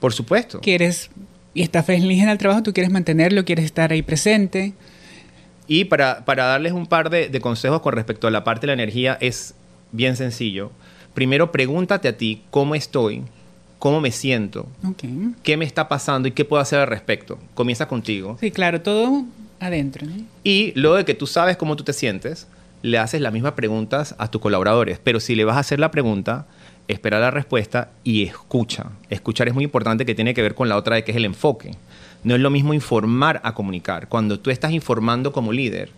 Por 0.00 0.12
supuesto. 0.12 0.60
Quieres 0.60 1.10
y 1.54 1.62
estás 1.62 1.84
feliz 1.84 2.22
en 2.22 2.28
el 2.28 2.38
trabajo, 2.38 2.62
tú 2.62 2.72
quieres 2.72 2.90
mantenerlo, 2.90 3.44
quieres 3.44 3.64
estar 3.64 3.92
ahí 3.92 4.02
presente. 4.02 4.72
Y 5.66 5.84
para, 5.84 6.22
darles 6.26 6.72
un 6.72 6.86
par 6.86 7.10
de, 7.10 7.40
consejos 7.40 7.80
con 7.80 7.94
respecto 7.94 8.26
a 8.26 8.30
la 8.30 8.44
parte 8.44 8.62
de 8.62 8.68
la 8.68 8.82
energía, 8.82 9.16
es 9.20 9.54
bien 9.92 10.16
sencillo. 10.16 10.70
Primero, 11.14 11.52
pregúntate 11.52 12.08
a 12.08 12.16
ti 12.16 12.42
cómo 12.50 12.74
estoy, 12.74 13.22
cómo 13.78 14.00
me 14.00 14.10
siento, 14.10 14.66
qué 15.42 15.56
me 15.56 15.64
está 15.64 15.88
pasando 15.88 16.28
y 16.28 16.32
qué 16.32 16.44
puedo 16.44 16.62
hacer 16.62 16.80
al 16.80 16.86
respecto. 16.86 17.38
Comienza 17.54 17.86
contigo. 17.86 18.36
Sí, 18.40 18.50
claro, 18.50 18.80
todo 18.80 19.24
adentro. 19.60 20.06
Y 20.42 20.72
luego 20.74 20.96
de 20.96 21.04
que 21.04 21.14
tú 21.14 21.26
sabes 21.26 21.56
cómo 21.56 21.76
tú 21.76 21.84
te 21.84 21.92
sientes, 21.92 22.48
le 22.82 22.98
haces 22.98 23.20
las 23.20 23.32
mismas 23.32 23.52
preguntas 23.52 24.14
a 24.18 24.30
tus 24.30 24.40
colaboradores. 24.40 24.98
Pero 25.02 25.20
si 25.20 25.34
le 25.34 25.44
vas 25.44 25.56
a 25.56 25.60
hacer 25.60 25.78
la 25.78 25.90
pregunta, 25.90 26.46
espera 26.88 27.20
la 27.20 27.30
respuesta 27.30 27.90
y 28.04 28.24
escucha. 28.24 28.90
Escuchar 29.08 29.48
es 29.48 29.54
muy 29.54 29.64
importante 29.64 30.04
que 30.04 30.14
tiene 30.14 30.34
que 30.34 30.42
ver 30.42 30.54
con 30.54 30.68
la 30.68 30.76
otra 30.76 30.96
de 30.96 31.04
que 31.04 31.12
es 31.12 31.16
el 31.16 31.24
enfoque. 31.24 31.72
No 32.24 32.34
es 32.34 32.40
lo 32.40 32.50
mismo 32.50 32.74
informar 32.74 33.40
a 33.44 33.54
comunicar. 33.54 34.08
Cuando 34.08 34.38
tú 34.38 34.50
estás 34.50 34.72
informando 34.72 35.32
como 35.32 35.52
líder, 35.52 35.90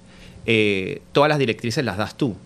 eh, 0.46 1.02
todas 1.12 1.28
las 1.28 1.38
directrices 1.38 1.84
las 1.84 1.96
das 1.96 2.16
tú. 2.16 2.36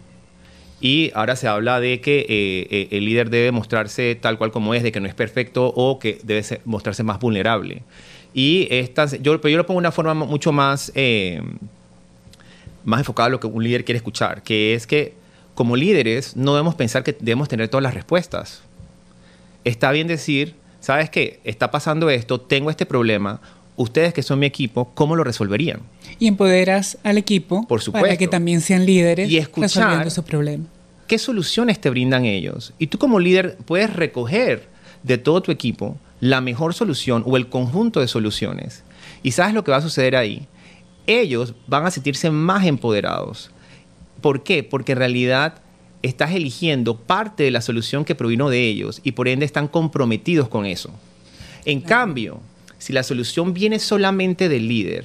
Y 0.81 1.11
ahora 1.15 1.35
se 1.37 1.49
habla 1.49 1.81
de 1.81 2.01
que 2.01 2.21
eh, 2.21 2.69
eh, 2.71 2.89
el 2.93 3.05
líder 3.05 3.31
debe 3.31 3.51
mostrarse 3.51 4.15
tal 4.15 4.39
cual 4.39 4.53
como 4.53 4.75
es, 4.75 4.83
de 4.83 4.93
que 4.93 5.01
no 5.01 5.09
es 5.09 5.15
perfecto 5.15 5.67
o 5.67 5.99
que 5.99 6.21
debe 6.23 6.45
mostrarse 6.65 7.03
más 7.03 7.19
vulnerable. 7.19 7.83
Y 8.35 8.69
estas, 8.71 9.21
yo, 9.21 9.41
yo 9.41 9.57
lo 9.57 9.67
pongo 9.67 9.81
de 9.81 9.87
una 9.87 9.93
forma 9.93 10.15
mucho 10.15 10.53
más, 10.53 10.93
más 12.85 13.01
enfocada 13.01 13.27
a 13.27 13.31
lo 13.31 13.41
que 13.41 13.49
un 13.49 13.65
líder 13.65 13.85
quiere 13.85 13.97
escuchar, 13.97 14.43
que 14.43 14.75
es 14.75 14.87
que 14.87 15.15
como 15.59 15.75
líderes 15.75 16.37
no 16.37 16.53
debemos 16.53 16.77
pensar 16.77 17.03
que 17.03 17.17
debemos 17.19 17.49
tener 17.49 17.69
todas 17.69 17.83
las 17.83 17.95
respuestas. 17.95 18.63
Está 19.65 19.91
bien 19.91 20.07
decir, 20.07 20.55
¿sabes 20.79 21.11
qué? 21.11 21.41
Está 21.43 21.73
pasando 21.73 22.11
esto, 22.11 22.41
tengo 22.41 22.71
este 22.71 22.87
problema, 22.87 23.41
ustedes 23.79 24.13
que 24.13 24.23
son 24.23 24.39
mi 24.39 24.47
equipo, 24.47 24.91
¿cómo 24.95 25.17
lo 25.17 25.25
resolverían? 25.25 25.81
Y 26.19 26.27
empoderas 26.27 26.99
al 27.05 27.17
equipo 27.17 27.67
Por 27.67 27.81
supuesto. 27.81 28.05
para 28.07 28.17
que 28.19 28.29
también 28.29 28.61
sean 28.61 28.85
líderes 28.85 29.31
Y 29.31 29.39
escuchar- 29.39 29.63
resolviendo 29.63 30.11
su 30.11 30.23
problema. 30.25 30.65
¿Qué 31.07 31.17
soluciones 31.19 31.81
te 31.81 31.89
brindan 31.89 32.27
ellos? 32.27 32.75
Y 32.79 32.89
tú 32.89 32.99
como 32.99 33.19
líder 33.19 33.57
puedes 33.65 33.91
recoger 33.95 34.69
de 35.03 35.17
todo 35.17 35.41
tu 35.41 35.51
equipo 35.53 35.97
la 36.21 36.41
mejor 36.43 36.75
solución 36.75 37.23
o 37.27 37.37
el 37.39 37.49
conjunto 37.49 38.01
de 38.01 38.09
soluciones. 38.09 38.83
¿Y 39.23 39.31
sabes 39.31 39.55
lo 39.55 39.65
que 39.65 39.71
va 39.71 39.79
a 39.79 39.83
suceder 39.83 40.17
ahí? 40.17 40.47
Ellos 41.07 41.55
van 41.67 41.87
a 41.87 41.91
sentirse 41.91 42.31
más 42.31 42.67
empoderados. 42.67 43.51
¿Por 44.21 44.43
qué? 44.43 44.63
Porque 44.65 44.93
en 44.93 44.99
realidad 44.99 45.55
estás 46.03 46.33
eligiendo 46.33 46.97
parte 46.99 47.45
de 47.45 47.51
la 47.53 47.61
solución 47.61 48.05
que 48.05 48.15
provino 48.15 48.51
de 48.51 48.69
ellos 48.69 49.01
y 49.05 49.13
por 49.13 49.29
ende 49.29 49.47
están 49.47 49.69
comprometidos 49.69 50.49
con 50.49 50.67
eso. 50.67 50.91
En 51.65 51.81
cambio, 51.81 52.41
si 52.79 52.93
la 52.93 53.03
solución 53.03 53.55
viene 53.55 53.79
solamente 53.79 54.49
del 54.49 54.69
líder 54.69 55.05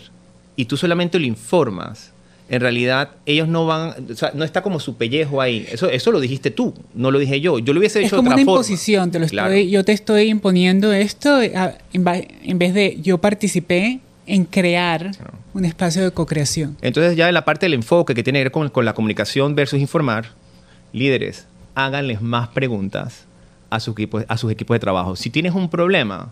y 0.56 0.66
tú 0.66 0.78
solamente 0.78 1.20
lo 1.20 1.26
informas, 1.26 2.12
en 2.50 2.62
realidad 2.62 3.12
ellos 3.26 3.48
no 3.48 3.66
van, 3.66 3.94
o 4.12 4.16
sea, 4.16 4.32
no 4.36 4.44
está 4.44 4.62
como 4.62 4.80
su 4.80 4.96
pellejo 4.96 5.42
ahí. 5.42 5.66
Eso, 5.72 5.90
eso 5.90 6.12
lo 6.12 6.20
dijiste 6.20 6.52
tú, 6.52 6.74
no 6.94 7.10
lo 7.10 7.18
dije 7.18 7.40
yo. 7.42 7.58
Yo 7.58 7.74
lo 7.74 7.80
hubiese 7.80 8.02
Es 8.02 8.08
hecho 8.08 8.18
como 8.18 8.30
de 8.30 8.36
una 8.36 8.36
otra 8.36 8.46
forma. 8.46 8.60
imposición, 8.66 9.12
te 9.12 9.20
lo 9.20 9.26
estoy- 9.26 9.36
Claro. 9.38 9.56
yo 9.58 9.84
te 9.86 9.92
estoy 9.94 10.24
imponiendo 10.30 10.92
esto 10.94 11.38
a- 11.56 11.74
en, 11.94 12.60
vez 12.60 12.74
de 12.74 13.00
yo 13.02 13.18
participé 13.18 14.00
en 14.28 14.46
crear 14.46 15.12
un 15.54 15.66
espacio 15.66 16.04
de 16.04 16.12
co-creación. 16.12 16.78
Entonces 16.82 17.16
ya 17.18 17.28
en 17.28 17.34
la 17.34 17.44
parte 17.46 17.66
del 17.66 17.74
enfoque 17.74 18.14
que 18.14 18.24
tiene 18.24 18.40
que 18.40 18.44
ver 18.46 18.52
con, 18.52 18.70
con 18.70 18.86
la 18.86 18.94
comunicación 18.94 19.56
versus 19.56 19.80
informar, 19.80 20.28
líderes, 20.92 21.48
háganles 21.76 22.22
más 22.22 22.50
preguntas 22.50 23.26
a, 23.70 23.80
sus 23.80 23.94
equipos, 23.94 24.26
a 24.28 24.38
sus 24.38 24.52
equipos 24.52 24.76
de 24.76 24.80
trabajo. 24.80 25.16
Si 25.16 25.30
tienes 25.30 25.54
un 25.56 25.70
problema, 25.70 26.32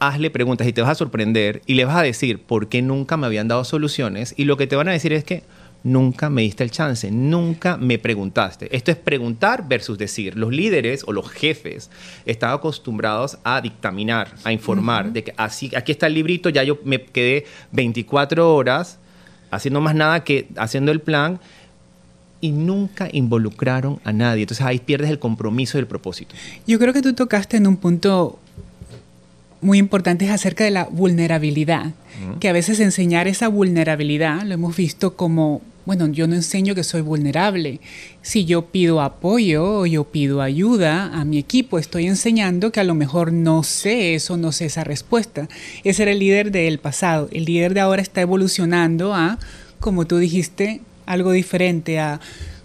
hazle 0.00 0.30
preguntas 0.30 0.66
y 0.66 0.72
te 0.72 0.80
vas 0.80 0.90
a 0.90 0.94
sorprender 0.94 1.62
y 1.66 1.74
le 1.74 1.84
vas 1.84 1.96
a 1.96 2.02
decir 2.02 2.40
por 2.42 2.68
qué 2.68 2.82
nunca 2.82 3.16
me 3.16 3.26
habían 3.26 3.48
dado 3.48 3.64
soluciones 3.64 4.34
y 4.36 4.44
lo 4.44 4.56
que 4.56 4.66
te 4.66 4.76
van 4.76 4.88
a 4.88 4.92
decir 4.92 5.12
es 5.12 5.24
que 5.24 5.42
nunca 5.82 6.28
me 6.30 6.42
diste 6.42 6.64
el 6.64 6.70
chance, 6.70 7.10
nunca 7.10 7.76
me 7.76 7.98
preguntaste. 7.98 8.74
Esto 8.74 8.90
es 8.90 8.96
preguntar 8.96 9.68
versus 9.68 9.98
decir. 9.98 10.36
Los 10.36 10.52
líderes 10.52 11.04
o 11.06 11.12
los 11.12 11.30
jefes 11.30 11.90
están 12.26 12.52
acostumbrados 12.52 13.38
a 13.44 13.60
dictaminar, 13.60 14.34
a 14.44 14.52
informar, 14.52 15.12
de 15.12 15.24
que 15.24 15.34
así, 15.36 15.70
aquí 15.76 15.92
está 15.92 16.06
el 16.06 16.14
librito, 16.14 16.48
ya 16.48 16.62
yo 16.64 16.78
me 16.84 17.02
quedé 17.02 17.46
24 17.72 18.54
horas 18.54 18.98
haciendo 19.50 19.80
más 19.80 19.94
nada 19.94 20.24
que 20.24 20.48
haciendo 20.56 20.92
el 20.92 21.00
plan 21.00 21.40
y 22.40 22.50
nunca 22.52 23.08
involucraron 23.10 24.00
a 24.04 24.12
nadie. 24.12 24.42
Entonces 24.42 24.64
ahí 24.64 24.78
pierdes 24.78 25.10
el 25.10 25.18
compromiso 25.18 25.78
del 25.78 25.86
propósito. 25.86 26.34
Yo 26.66 26.78
creo 26.78 26.92
que 26.92 27.02
tú 27.02 27.14
tocaste 27.14 27.56
en 27.56 27.66
un 27.66 27.76
punto 27.76 28.38
muy 29.60 29.78
importante 29.78 30.24
es 30.24 30.30
acerca 30.30 30.64
de 30.64 30.70
la 30.70 30.84
vulnerabilidad, 30.84 31.92
que 32.40 32.48
a 32.48 32.52
veces 32.52 32.80
enseñar 32.80 33.28
esa 33.28 33.48
vulnerabilidad 33.48 34.42
lo 34.42 34.54
hemos 34.54 34.76
visto 34.76 35.16
como, 35.16 35.62
bueno, 35.84 36.06
yo 36.08 36.26
no 36.26 36.34
enseño 36.34 36.74
que 36.74 36.84
soy 36.84 37.00
vulnerable. 37.00 37.80
Si 38.22 38.44
yo 38.44 38.66
pido 38.66 39.00
apoyo 39.00 39.80
o 39.80 39.86
yo 39.86 40.04
pido 40.04 40.42
ayuda 40.42 41.06
a 41.18 41.24
mi 41.24 41.38
equipo, 41.38 41.78
estoy 41.78 42.06
enseñando 42.06 42.72
que 42.72 42.80
a 42.80 42.84
lo 42.84 42.94
mejor 42.94 43.32
no 43.32 43.62
sé 43.62 44.14
eso, 44.14 44.36
no 44.36 44.52
sé 44.52 44.66
esa 44.66 44.84
respuesta. 44.84 45.48
Ese 45.84 46.02
era 46.02 46.12
el 46.12 46.18
líder 46.18 46.50
del 46.50 46.78
pasado. 46.78 47.28
El 47.32 47.44
líder 47.44 47.74
de 47.74 47.80
ahora 47.80 48.02
está 48.02 48.20
evolucionando 48.20 49.14
a, 49.14 49.38
como 49.80 50.06
tú 50.06 50.18
dijiste, 50.18 50.80
algo 51.06 51.32
diferente, 51.32 51.98
a 51.98 52.20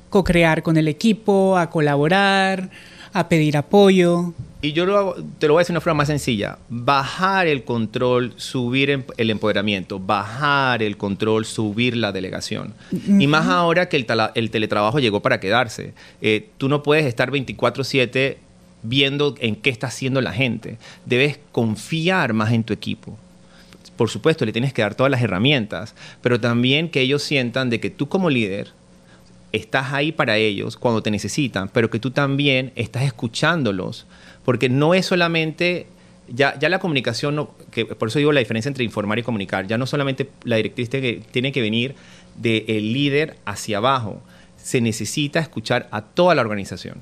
co-crear 0.09 0.61
con 0.61 0.77
el 0.77 0.87
equipo, 0.87 1.57
a 1.57 1.69
colaborar, 1.69 2.69
a 3.13 3.29
pedir 3.29 3.57
apoyo. 3.57 4.33
Y 4.63 4.71
yo 4.71 4.85
lo 4.85 4.97
hago- 4.97 5.15
te 5.39 5.47
lo 5.47 5.53
voy 5.55 5.59
a 5.59 5.61
decir 5.63 5.73
de 5.73 5.77
una 5.77 5.81
forma 5.81 5.97
más 5.99 6.07
sencilla. 6.07 6.57
Bajar 6.69 7.47
el 7.47 7.65
control, 7.65 8.31
subir 8.37 9.03
el 9.17 9.29
empoderamiento, 9.29 9.99
bajar 9.99 10.81
el 10.81 10.95
control, 10.95 11.43
subir 11.43 11.97
la 11.97 12.13
delegación. 12.13 12.73
Y 13.19 13.27
más 13.27 13.47
ahora 13.47 13.89
que 13.89 13.97
el 13.97 14.49
teletrabajo 14.49 14.99
llegó 14.99 15.21
para 15.21 15.41
quedarse. 15.41 15.93
Eh, 16.21 16.47
tú 16.57 16.69
no 16.69 16.81
puedes 16.81 17.05
estar 17.05 17.29
24/7 17.29 18.37
viendo 18.83 19.35
en 19.39 19.57
qué 19.57 19.69
está 19.69 19.87
haciendo 19.87 20.21
la 20.21 20.31
gente. 20.31 20.77
Debes 21.05 21.39
confiar 21.51 22.31
más 22.31 22.53
en 22.53 22.63
tu 22.63 22.71
equipo. 22.71 23.17
Por 23.97 24.09
supuesto, 24.09 24.45
le 24.45 24.53
tienes 24.53 24.71
que 24.71 24.81
dar 24.81 24.95
todas 24.95 25.11
las 25.11 25.21
herramientas, 25.21 25.93
pero 26.21 26.39
también 26.39 26.87
que 26.87 27.01
ellos 27.01 27.21
sientan 27.21 27.69
de 27.69 27.81
que 27.81 27.89
tú 27.89 28.07
como 28.07 28.29
líder 28.29 28.69
estás 29.51 29.91
ahí 29.93 30.11
para 30.13 30.37
ellos 30.37 30.77
cuando 30.77 31.03
te 31.03 31.11
necesitan, 31.11 31.69
pero 31.69 31.89
que 31.89 31.99
tú 31.99 32.09
también 32.11 32.71
estás 32.75 33.03
escuchándolos, 33.03 34.07
porque 34.45 34.69
no 34.69 34.93
es 34.93 35.05
solamente, 35.05 35.87
ya, 36.27 36.57
la 36.61 36.79
comunicación, 36.79 37.35
no- 37.35 37.51
que 37.71 37.85
por 37.85 38.09
eso 38.09 38.19
digo 38.19 38.31
la 38.31 38.39
diferencia 38.39 38.69
entre 38.69 38.83
informar 38.83 39.19
y 39.19 39.23
comunicar, 39.23 39.67
ya 39.67 39.77
no 39.77 39.85
solamente 39.85 40.29
la 40.43 40.57
directriz 40.57 40.89
que, 40.89 41.21
tiene 41.31 41.51
que 41.51 41.61
venir 41.61 41.95
del 42.35 42.93
líder 42.93 43.37
hacia 43.45 43.77
abajo, 43.77 44.21
se 44.57 44.81
necesita 44.81 45.39
escuchar 45.39 45.87
a 45.91 46.01
toda 46.01 46.35
la 46.35 46.41
organización. 46.41 46.97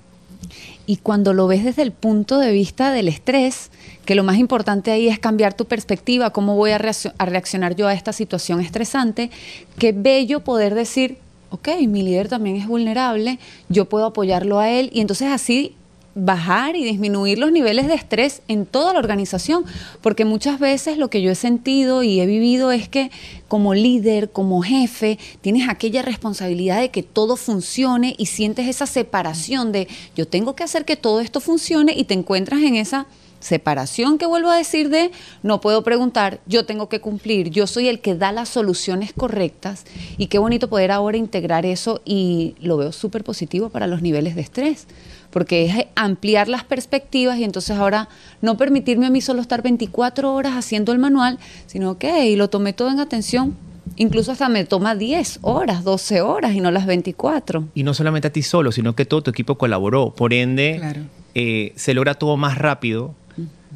Y 0.87 0.97
cuando 0.97 1.33
lo 1.33 1.47
ves 1.47 1.63
desde 1.63 1.83
el 1.83 1.91
punto 1.91 2.39
de 2.39 2.51
vista 2.51 2.91
del 2.91 3.07
estrés, 3.07 3.69
que 4.05 4.15
lo 4.15 4.23
más 4.23 4.37
importante 4.37 4.91
ahí 4.91 5.07
es 5.07 5.19
cambiar 5.19 5.53
tu 5.53 5.65
perspectiva, 5.65 6.31
cómo 6.31 6.55
voy 6.55 6.71
a 6.71 6.79
reaccionar 6.79 7.75
yo 7.75 7.87
a 7.87 7.93
esta 7.93 8.11
situación 8.11 8.59
estresante, 8.59 9.29
qué 9.77 9.93
bello 9.95 10.41
poder 10.41 10.73
decir, 10.73 11.19
ok, 11.51 11.69
mi 11.87 12.01
líder 12.01 12.27
también 12.27 12.55
es 12.55 12.67
vulnerable, 12.67 13.37
yo 13.69 13.85
puedo 13.85 14.07
apoyarlo 14.07 14.59
a 14.59 14.69
él 14.69 14.89
y 14.91 15.01
entonces 15.01 15.27
así 15.29 15.75
bajar 16.15 16.75
y 16.75 16.83
disminuir 16.83 17.39
los 17.39 17.51
niveles 17.51 17.87
de 17.87 17.93
estrés 17.93 18.41
en 18.47 18.65
toda 18.65 18.93
la 18.93 18.99
organización, 18.99 19.65
porque 20.01 20.25
muchas 20.25 20.59
veces 20.59 20.97
lo 20.97 21.09
que 21.09 21.21
yo 21.21 21.31
he 21.31 21.35
sentido 21.35 22.03
y 22.03 22.19
he 22.19 22.25
vivido 22.25 22.71
es 22.71 22.89
que 22.89 23.11
como 23.47 23.73
líder, 23.73 24.29
como 24.29 24.61
jefe, 24.61 25.17
tienes 25.41 25.69
aquella 25.69 26.01
responsabilidad 26.01 26.79
de 26.79 26.89
que 26.89 27.03
todo 27.03 27.35
funcione 27.35 28.15
y 28.17 28.27
sientes 28.27 28.67
esa 28.67 28.85
separación 28.85 29.71
de 29.71 29.87
yo 30.15 30.27
tengo 30.27 30.55
que 30.55 30.63
hacer 30.63 30.85
que 30.85 30.95
todo 30.95 31.21
esto 31.21 31.39
funcione 31.39 31.93
y 31.95 32.03
te 32.03 32.13
encuentras 32.13 32.61
en 32.61 32.75
esa 32.75 33.07
separación 33.41 34.17
que 34.17 34.25
vuelvo 34.25 34.49
a 34.49 34.55
decir 34.55 34.89
de 34.89 35.11
no 35.43 35.61
puedo 35.61 35.83
preguntar, 35.83 36.39
yo 36.45 36.65
tengo 36.65 36.87
que 36.87 37.01
cumplir, 37.01 37.49
yo 37.49 37.67
soy 37.67 37.87
el 37.87 37.99
que 37.99 38.15
da 38.15 38.31
las 38.31 38.49
soluciones 38.49 39.13
correctas 39.13 39.85
y 40.17 40.27
qué 40.27 40.37
bonito 40.37 40.69
poder 40.69 40.91
ahora 40.91 41.17
integrar 41.17 41.65
eso 41.65 42.01
y 42.05 42.55
lo 42.61 42.77
veo 42.77 42.91
súper 42.91 43.23
positivo 43.23 43.69
para 43.69 43.87
los 43.87 44.01
niveles 44.01 44.35
de 44.35 44.41
estrés, 44.41 44.87
porque 45.31 45.65
es 45.65 45.85
ampliar 45.95 46.47
las 46.47 46.63
perspectivas 46.63 47.37
y 47.39 47.43
entonces 47.43 47.77
ahora 47.77 48.07
no 48.41 48.57
permitirme 48.57 49.07
a 49.07 49.09
mí 49.09 49.21
solo 49.21 49.41
estar 49.41 49.61
24 49.63 50.33
horas 50.33 50.53
haciendo 50.53 50.91
el 50.91 50.99
manual, 50.99 51.39
sino 51.67 51.97
que 51.97 52.35
lo 52.37 52.49
tomé 52.49 52.73
todo 52.73 52.89
en 52.91 52.99
atención. 52.99 53.55
Incluso 53.97 54.31
hasta 54.31 54.47
me 54.47 54.63
toma 54.65 54.95
10 54.95 55.39
horas, 55.41 55.83
12 55.83 56.21
horas 56.21 56.53
y 56.53 56.61
no 56.61 56.71
las 56.71 56.85
24. 56.85 57.65
Y 57.73 57.83
no 57.83 57.93
solamente 57.93 58.27
a 58.27 58.31
ti 58.31 58.41
solo, 58.41 58.71
sino 58.71 58.95
que 58.95 59.05
todo 59.05 59.23
tu 59.23 59.31
equipo 59.31 59.57
colaboró. 59.57 60.11
Por 60.15 60.33
ende, 60.33 60.75
Claro. 60.77 61.01
eh, 61.35 61.73
se 61.75 61.93
logra 61.93 62.13
todo 62.13 62.37
más 62.37 62.57
rápido 62.57 63.13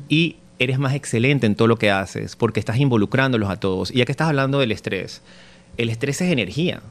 y 0.07 0.37
eres 0.57 0.79
más 0.79 0.93
excelente 0.93 1.45
en 1.47 1.55
todo 1.55 1.67
lo 1.67 1.77
que 1.77 1.91
haces 1.91 2.37
porque 2.37 2.61
estás 2.61 2.77
involucrándolos 2.77 3.49
a 3.49 3.57
todos. 3.57 3.91
Y 3.91 3.95
ya 3.97 4.05
que 4.05 4.11
estás 4.13 4.29
hablando 4.29 4.59
del 4.59 4.71
estrés, 4.71 5.21
el 5.77 5.89
estrés 5.89 6.21
es 6.21 6.31
energía. 6.31 6.81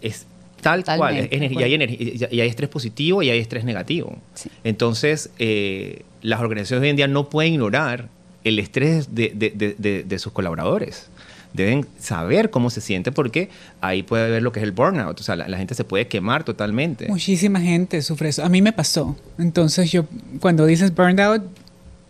Es 0.00 0.26
tal 0.62 0.84
cual. 0.84 1.16
Es 1.18 1.28
energía. 1.32 1.60
y, 1.60 1.64
hay 1.64 1.74
energía 1.74 2.28
y 2.30 2.40
hay 2.40 2.48
estrés 2.48 2.70
positivo 2.70 3.22
y 3.22 3.30
hay 3.30 3.38
estrés 3.38 3.64
negativo. 3.64 4.18
Sí. 4.34 4.48
Entonces, 4.64 5.30
eh, 5.38 6.02
las 6.22 6.40
organizaciones 6.40 6.82
hoy 6.84 6.88
en 6.90 6.96
día 6.96 7.08
no 7.08 7.28
pueden 7.28 7.52
ignorar 7.54 8.08
el 8.44 8.58
estrés 8.58 9.14
de, 9.14 9.32
de- 9.34 9.50
de- 9.50 9.74
de- 9.78 10.02
de 10.04 10.18
sus 10.18 10.32
colaboradores. 10.32 11.08
Deben 11.52 11.86
saber 11.98 12.48
cómo 12.48 12.70
se 12.70 12.80
siente 12.80 13.12
porque 13.12 13.50
ahí 13.82 14.02
puede 14.02 14.24
haber 14.24 14.42
lo 14.42 14.52
que 14.52 14.60
es 14.60 14.64
el 14.64 14.72
burnout. 14.72 15.20
O 15.20 15.22
sea, 15.22 15.36
la, 15.36 15.48
la 15.48 15.58
gente 15.58 15.74
se 15.74 15.84
puede 15.84 16.06
quemar 16.06 16.44
totalmente. 16.44 17.08
Muchísima 17.08 17.60
gente 17.60 18.00
sufre 18.00 18.30
eso. 18.30 18.42
A 18.42 18.48
mí 18.48 18.62
me 18.62 18.72
pasó. 18.72 19.16
Entonces 19.38 19.92
yo, 19.92 20.06
cuando 20.40 20.64
dices 20.64 20.94
burnout, 20.94 21.42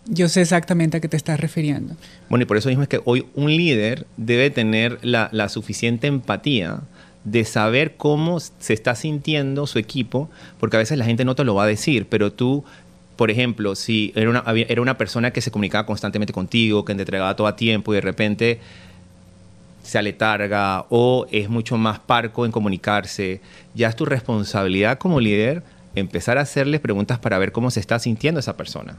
yo 0.05 0.29
sé 0.29 0.41
exactamente 0.41 0.97
a 0.97 0.99
qué 1.01 1.07
te 1.09 1.17
estás 1.17 1.39
refiriendo. 1.39 1.95
Bueno, 2.29 2.43
y 2.43 2.45
por 2.45 2.55
eso 2.57 2.69
mismo 2.69 2.83
es 2.83 2.89
que 2.89 3.01
hoy 3.05 3.25
un 3.35 3.55
líder 3.55 4.05
debe 4.17 4.49
tener 4.49 4.97
la, 5.01 5.27
la 5.33 5.49
suficiente 5.49 6.07
empatía 6.07 6.79
de 7.23 7.45
saber 7.45 7.95
cómo 7.95 8.39
se 8.39 8.73
está 8.73 8.95
sintiendo 8.95 9.67
su 9.67 9.79
equipo, 9.79 10.29
porque 10.59 10.77
a 10.77 10.79
veces 10.79 10.97
la 10.97 11.05
gente 11.05 11.25
no 11.25 11.35
te 11.35 11.43
lo 11.43 11.55
va 11.55 11.63
a 11.63 11.67
decir, 11.67 12.07
pero 12.09 12.33
tú, 12.33 12.63
por 13.15 13.31
ejemplo, 13.31 13.75
si 13.75 14.11
era 14.15 14.29
una, 14.29 14.43
era 14.45 14.81
una 14.81 14.97
persona 14.97 15.31
que 15.31 15.41
se 15.41 15.51
comunicaba 15.51 15.85
constantemente 15.85 16.33
contigo, 16.33 16.83
que 16.83 16.95
te 16.95 17.01
entregaba 17.01 17.35
todo 17.35 17.47
a 17.47 17.55
tiempo 17.55 17.93
y 17.93 17.95
de 17.95 18.01
repente 18.01 18.59
se 19.83 19.97
aletarga 19.97 20.85
o 20.89 21.27
es 21.31 21.49
mucho 21.49 21.77
más 21.77 21.99
parco 21.99 22.45
en 22.45 22.51
comunicarse, 22.51 23.41
ya 23.75 23.89
es 23.89 23.95
tu 23.95 24.05
responsabilidad 24.05 24.97
como 24.97 25.19
líder 25.19 25.63
empezar 25.95 26.37
a 26.37 26.41
hacerles 26.41 26.81
preguntas 26.81 27.19
para 27.19 27.37
ver 27.37 27.51
cómo 27.51 27.69
se 27.69 27.79
está 27.79 27.99
sintiendo 27.99 28.39
esa 28.39 28.57
persona. 28.57 28.97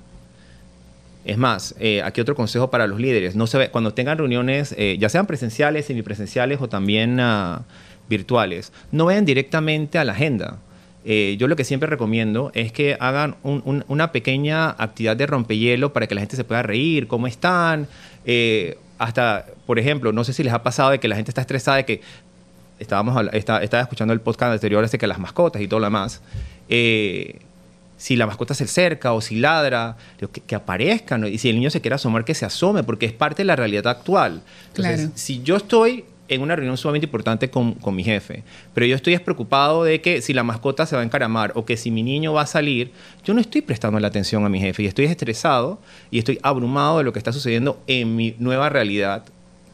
Es 1.24 1.38
más, 1.38 1.74
eh, 1.80 2.02
aquí 2.02 2.20
otro 2.20 2.34
consejo 2.34 2.70
para 2.70 2.86
los 2.86 3.00
líderes. 3.00 3.34
No 3.34 3.46
se 3.46 3.56
ve, 3.56 3.70
cuando 3.70 3.94
tengan 3.94 4.18
reuniones, 4.18 4.74
eh, 4.76 4.98
ya 5.00 5.08
sean 5.08 5.26
presenciales, 5.26 5.86
semipresenciales 5.86 6.60
o 6.60 6.68
también 6.68 7.18
ah, 7.18 7.62
virtuales, 8.08 8.72
no 8.92 9.06
vayan 9.06 9.24
directamente 9.24 9.98
a 9.98 10.04
la 10.04 10.12
agenda. 10.12 10.58
Eh, 11.06 11.36
yo 11.38 11.48
lo 11.48 11.56
que 11.56 11.64
siempre 11.64 11.88
recomiendo 11.88 12.50
es 12.54 12.72
que 12.72 12.96
hagan 12.98 13.36
una 13.42 14.10
pequeña 14.10 14.70
actividad 14.70 15.16
de 15.16 15.26
rompehielo 15.26 15.92
para 15.92 16.06
que 16.06 16.14
la 16.14 16.22
gente 16.22 16.36
se 16.36 16.44
pueda 16.44 16.62
reír, 16.62 17.06
cómo 17.06 17.26
están. 17.26 17.86
Eh, 18.24 18.78
hasta, 18.98 19.46
por 19.66 19.78
ejemplo, 19.78 20.12
no 20.12 20.24
sé 20.24 20.32
si 20.32 20.42
les 20.42 20.52
ha 20.52 20.62
pasado 20.62 20.90
de 20.90 21.00
que 21.00 21.08
la 21.08 21.16
gente 21.16 21.30
está 21.30 21.42
estresada 21.42 21.76
de 21.78 21.84
que 21.84 22.00
estábamos 22.78 23.22
estaba, 23.32 23.60
escuchando 23.60 24.14
el 24.14 24.20
podcast 24.20 24.52
anterior 24.52 24.88
de 24.88 24.98
que 24.98 25.06
las 25.06 25.18
mascotas 25.18 25.60
y 25.60 25.68
todo 25.68 25.80
lo 25.80 25.86
demás. 25.86 26.22
Eh, 26.68 27.40
si 27.96 28.16
la 28.16 28.26
mascota 28.26 28.54
se 28.54 28.64
acerca 28.64 29.12
o 29.12 29.20
si 29.20 29.36
ladra, 29.36 29.96
que, 30.46 30.54
aparezcan. 30.54 31.26
Y 31.26 31.38
si 31.38 31.50
el 31.50 31.56
niño 31.56 31.70
se 31.70 31.80
quiere 31.80 31.94
asomar, 31.94 32.24
que 32.24 32.34
se 32.34 32.44
asome, 32.44 32.82
porque 32.82 33.06
es 33.06 33.12
parte 33.12 33.42
de 33.42 33.44
la 33.44 33.56
realidad 33.56 33.86
actual. 33.86 34.42
Entonces, 34.68 35.10
si 35.14 35.42
yo 35.42 35.56
estoy 35.56 36.04
en 36.28 36.40
una 36.42 36.56
reunión 36.56 36.76
sumamente 36.76 37.06
importante 37.06 37.50
con, 37.50 37.74
con, 37.74 37.94
mi 37.94 38.02
jefe, 38.02 38.42
pero 38.72 38.86
yo 38.86 38.96
estoy 38.96 39.18
preocupado 39.18 39.84
de 39.84 40.00
que 40.00 40.22
si 40.22 40.32
la 40.32 40.42
mascota 40.42 40.86
se 40.86 40.96
va 40.96 41.02
a 41.02 41.04
encaramar 41.04 41.52
o 41.54 41.64
que 41.64 41.76
si 41.76 41.90
mi 41.90 42.02
niño 42.02 42.32
va 42.32 42.42
a 42.42 42.46
salir, 42.46 42.92
yo 43.24 43.34
no 43.34 43.40
estoy 43.40 43.60
prestando 43.60 44.00
la 44.00 44.08
atención 44.08 44.44
a 44.44 44.48
mi 44.48 44.60
jefe 44.60 44.82
y 44.82 44.86
estoy 44.86 45.04
estresado 45.06 45.78
y 46.10 46.18
estoy 46.18 46.38
abrumado 46.42 46.98
de 46.98 47.04
lo 47.04 47.12
que 47.12 47.18
está 47.18 47.32
sucediendo 47.32 47.80
en 47.86 48.16
mi 48.16 48.34
nueva 48.38 48.68
realidad 48.68 49.24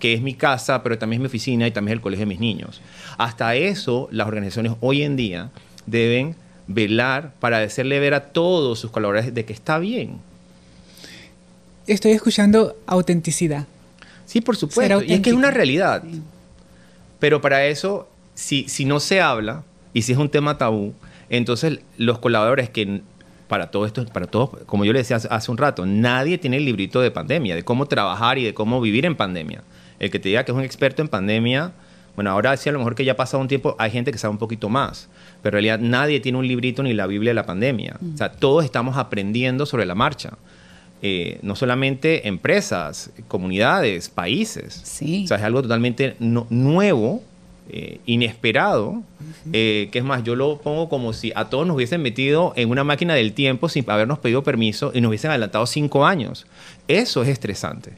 que 0.01 0.15
es 0.15 0.23
mi 0.23 0.35
casa, 0.35 0.83
pero 0.83 0.99
también 0.99 1.21
es 1.21 1.23
mi 1.23 1.27
oficina 1.27 1.67
y 1.67 1.71
también 1.71 1.93
es 1.93 1.99
el 1.99 2.03
colegio 2.03 2.25
de 2.25 2.31
mis 2.31 2.41
niños. 2.41 2.81
Hasta 3.19 3.55
eso, 3.55 4.09
las 4.11 4.27
organizaciones 4.27 4.73
hoy 4.81 5.03
en 5.03 5.15
día 5.15 5.51
deben 5.87 6.35
velar 6.67 7.35
para 7.39 7.59
hacerle 7.59 8.01
ver 8.01 8.15
a 8.15 8.33
todos 8.33 8.81
sus 8.81 8.91
colaboradores 8.91 9.35
de 9.35 9.45
que 9.45 9.53
está 9.53 9.79
bien. 9.79 10.19
Estoy 11.87 12.13
escuchando 12.13 12.77
autenticidad. 12.87 13.67
Sí, 14.25 14.41
por 14.41 14.57
supuesto. 14.57 15.03
Y 15.03 15.13
es 15.13 15.21
que 15.21 15.31
es 15.31 15.37
una 15.37 15.51
realidad. 15.51 16.03
Pero 17.21 17.41
para 17.41 17.67
eso, 17.67 18.09
si, 18.35 18.69
si 18.69 18.85
no 18.85 18.99
se 18.99 19.21
habla 19.21 19.63
y 19.93 20.03
si 20.03 20.13
es 20.13 20.19
un 20.19 20.31
tema 20.31 20.59
tabú, 20.59 20.95
entonces 21.29 21.81
los 21.97 22.19
colaboradores 22.19 22.71
que 22.71 23.03
para 23.47 23.71
todo 23.71 23.85
esto, 23.85 24.05
para 24.07 24.27
todos, 24.27 24.51
como 24.67 24.85
yo 24.85 24.93
le 24.93 25.01
decía 25.01 25.17
hace 25.17 25.51
un 25.51 25.59
rato, 25.59 25.85
nadie 25.85 26.39
tiene 26.39 26.57
el 26.57 26.65
librito 26.65 27.01
de 27.01 27.11
pandemia, 27.11 27.55
de 27.55 27.65
cómo 27.65 27.87
trabajar 27.87 28.39
y 28.39 28.45
de 28.45 28.55
cómo 28.55 28.81
vivir 28.81 29.05
en 29.05 29.17
pandemia. 29.17 29.63
El 29.99 30.11
que 30.11 30.19
te 30.19 30.29
diga 30.29 30.45
que 30.45 30.53
es 30.53 30.57
un 30.57 30.65
experto 30.65 31.03
en 31.03 31.09
pandemia, 31.09 31.73
bueno, 32.15 32.31
ahora 32.31 32.57
sí 32.57 32.69
a 32.69 32.73
lo 32.73 32.79
mejor 32.79 32.95
que 32.95 33.05
ya 33.05 33.13
ha 33.13 33.17
pasado 33.17 33.41
un 33.41 33.49
tiempo, 33.49 33.77
hay 33.79 33.91
gente 33.91 34.13
que 34.13 34.19
sabe 34.19 34.33
un 34.33 34.39
poquito 34.39 34.69
más, 34.69 35.09
pero 35.43 35.59
en 35.59 35.65
realidad 35.65 35.81
nadie 35.81 36.21
tiene 36.21 36.39
un 36.39 36.47
librito 36.47 36.83
ni 36.83 36.93
la 36.93 37.07
Biblia 37.07 37.31
de 37.31 37.35
la 37.35 37.47
pandemia. 37.47 37.97
O 38.15 38.17
sea, 38.17 38.31
todos 38.31 38.65
estamos 38.65 38.97
aprendiendo 38.97 39.67
sobre 39.67 39.85
la 39.85 39.95
marcha. 39.95 40.35
Eh, 41.03 41.39
no 41.43 41.57
solamente 41.57 42.29
empresas, 42.29 43.11
comunidades, 43.27 44.09
países. 44.11 44.81
Sí. 44.85 45.25
O 45.25 45.29
sea, 45.29 45.39
es 45.39 45.43
algo 45.45 45.63
totalmente 45.63 46.15
nuevo, 46.19 47.23
eh, 47.71 48.01
inesperado, 48.05 49.03
eh, 49.53 49.89
que 49.93 50.01
es 50.01 50.05
más, 50.05 50.25
yo 50.25 50.35
lo 50.35 50.59
pongo 50.59 50.89
como 50.89 51.13
si 51.13 51.33
a 51.37 51.49
todos 51.49 51.67
nos 51.67 51.77
hubiesen 51.77 52.03
metido 52.03 52.53
en 52.57 52.69
una 52.69 52.83
máquina 52.83 53.15
del 53.15 53.33
tiempo 53.33 53.69
sin 53.69 53.89
habernos 53.89 54.19
pedido 54.19 54.43
permiso 54.43 54.91
y 54.93 55.01
nos 55.01 55.11
hubiesen 55.11 55.31
adelantado 55.31 55.67
cinco 55.67 56.05
años. 56.05 56.47
Eso 56.89 57.23
es 57.23 57.29
estresante. 57.29 57.93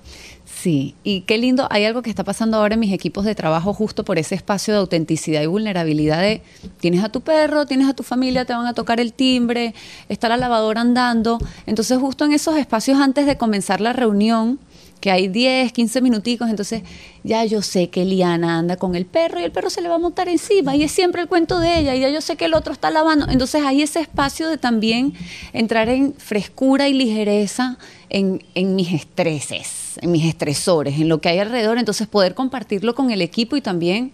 Sí, 0.62 0.94
y 1.02 1.22
qué 1.22 1.38
lindo, 1.38 1.66
hay 1.70 1.86
algo 1.86 2.02
que 2.02 2.10
está 2.10 2.22
pasando 2.22 2.56
ahora 2.56 2.74
en 2.74 2.78
mis 2.78 2.92
equipos 2.92 3.24
de 3.24 3.34
trabajo 3.34 3.74
justo 3.74 4.04
por 4.04 4.16
ese 4.20 4.36
espacio 4.36 4.72
de 4.72 4.78
autenticidad 4.78 5.42
y 5.42 5.46
vulnerabilidad 5.46 6.20
de 6.20 6.40
tienes 6.78 7.02
a 7.02 7.08
tu 7.08 7.20
perro, 7.20 7.66
tienes 7.66 7.88
a 7.88 7.94
tu 7.94 8.04
familia, 8.04 8.44
te 8.44 8.52
van 8.52 8.66
a 8.66 8.72
tocar 8.72 9.00
el 9.00 9.12
timbre, 9.12 9.74
está 10.08 10.28
la 10.28 10.36
lavadora 10.36 10.82
andando. 10.82 11.38
Entonces 11.66 11.98
justo 11.98 12.26
en 12.26 12.30
esos 12.30 12.56
espacios 12.56 13.00
antes 13.00 13.26
de 13.26 13.36
comenzar 13.36 13.80
la 13.80 13.92
reunión, 13.92 14.60
que 15.02 15.10
hay 15.10 15.26
10, 15.26 15.72
15 15.72 16.00
minuticos, 16.00 16.48
entonces 16.48 16.82
ya 17.24 17.44
yo 17.44 17.60
sé 17.60 17.90
que 17.90 18.04
Liana 18.04 18.58
anda 18.58 18.76
con 18.76 18.94
el 18.94 19.04
perro 19.04 19.40
y 19.40 19.42
el 19.42 19.50
perro 19.50 19.68
se 19.68 19.80
le 19.80 19.88
va 19.88 19.96
a 19.96 19.98
montar 19.98 20.28
encima 20.28 20.76
y 20.76 20.84
es 20.84 20.92
siempre 20.92 21.20
el 21.20 21.26
cuento 21.26 21.58
de 21.58 21.80
ella 21.80 21.96
y 21.96 22.00
ya 22.00 22.08
yo 22.08 22.20
sé 22.20 22.36
que 22.36 22.44
el 22.44 22.54
otro 22.54 22.72
está 22.72 22.88
lavando. 22.92 23.26
Entonces 23.28 23.64
hay 23.64 23.82
ese 23.82 23.98
espacio 23.98 24.48
de 24.48 24.58
también 24.58 25.12
entrar 25.52 25.88
en 25.88 26.14
frescura 26.14 26.88
y 26.88 26.92
ligereza 26.92 27.78
en, 28.10 28.44
en 28.54 28.76
mis 28.76 28.92
estreses, 28.92 29.98
en 30.00 30.12
mis 30.12 30.24
estresores, 30.24 30.94
en 30.94 31.08
lo 31.08 31.20
que 31.20 31.30
hay 31.30 31.40
alrededor, 31.40 31.78
entonces 31.78 32.06
poder 32.06 32.36
compartirlo 32.36 32.94
con 32.94 33.10
el 33.10 33.22
equipo 33.22 33.56
y 33.56 33.60
también 33.60 34.12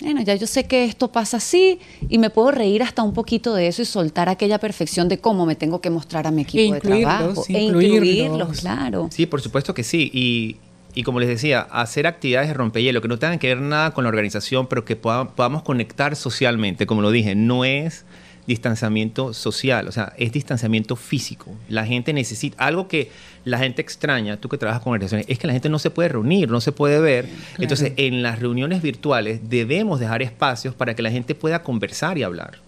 bueno, 0.00 0.22
ya 0.22 0.34
yo 0.36 0.46
sé 0.46 0.64
que 0.64 0.84
esto 0.84 1.10
pasa 1.10 1.38
así 1.38 1.80
y 2.08 2.18
me 2.18 2.30
puedo 2.30 2.50
reír 2.50 2.82
hasta 2.82 3.02
un 3.02 3.12
poquito 3.12 3.54
de 3.54 3.68
eso 3.68 3.82
y 3.82 3.84
soltar 3.84 4.28
aquella 4.28 4.58
perfección 4.58 5.08
de 5.08 5.18
cómo 5.18 5.44
me 5.44 5.56
tengo 5.56 5.80
que 5.80 5.90
mostrar 5.90 6.26
a 6.26 6.30
mi 6.30 6.42
equipo 6.42 6.74
de 6.74 6.80
trabajo. 6.80 7.44
E 7.48 7.60
incluirlos, 7.60 8.60
claro. 8.60 9.08
Sí, 9.10 9.26
por 9.26 9.40
supuesto 9.40 9.74
que 9.74 9.82
sí. 9.82 10.10
Y, 10.12 10.56
y 10.94 11.02
como 11.02 11.18
les 11.18 11.28
decía, 11.28 11.60
hacer 11.60 12.06
actividades 12.06 12.48
de 12.48 12.54
rompehielo 12.54 13.02
que 13.02 13.08
no 13.08 13.18
tengan 13.18 13.38
que 13.38 13.48
ver 13.48 13.60
nada 13.60 13.92
con 13.92 14.04
la 14.04 14.08
organización, 14.08 14.68
pero 14.68 14.84
que 14.84 14.96
podamos 14.96 15.62
conectar 15.62 16.14
socialmente, 16.14 16.86
como 16.86 17.02
lo 17.02 17.10
dije, 17.10 17.34
no 17.34 17.64
es 17.64 18.04
distanciamiento 18.48 19.34
social, 19.34 19.86
o 19.88 19.92
sea, 19.92 20.14
es 20.16 20.32
distanciamiento 20.32 20.96
físico. 20.96 21.54
La 21.68 21.84
gente 21.84 22.14
necesita 22.14 22.64
algo 22.64 22.88
que 22.88 23.10
la 23.44 23.58
gente 23.58 23.82
extraña, 23.82 24.38
tú 24.38 24.48
que 24.48 24.56
trabajas 24.56 24.82
con 24.82 24.94
organizaciones, 24.94 25.26
es 25.28 25.38
que 25.38 25.46
la 25.46 25.52
gente 25.52 25.68
no 25.68 25.78
se 25.78 25.90
puede 25.90 26.08
reunir, 26.08 26.50
no 26.50 26.62
se 26.62 26.72
puede 26.72 26.98
ver. 26.98 27.28
Entonces, 27.58 27.92
en 27.96 28.22
las 28.22 28.38
reuniones 28.40 28.80
virtuales 28.80 29.50
debemos 29.50 30.00
dejar 30.00 30.22
espacios 30.22 30.74
para 30.74 30.94
que 30.96 31.02
la 31.02 31.10
gente 31.10 31.34
pueda 31.34 31.62
conversar 31.62 32.16
y 32.16 32.22
hablar. 32.22 32.58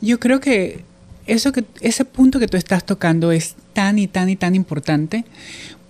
Yo 0.00 0.20
creo 0.20 0.40
que 0.40 0.84
eso 1.26 1.50
que 1.50 1.64
ese 1.80 2.04
punto 2.04 2.38
que 2.38 2.46
tú 2.46 2.56
estás 2.56 2.86
tocando 2.86 3.32
es 3.32 3.56
tan 3.72 3.98
y 3.98 4.06
tan 4.06 4.28
y 4.28 4.36
tan 4.36 4.54
importante 4.54 5.24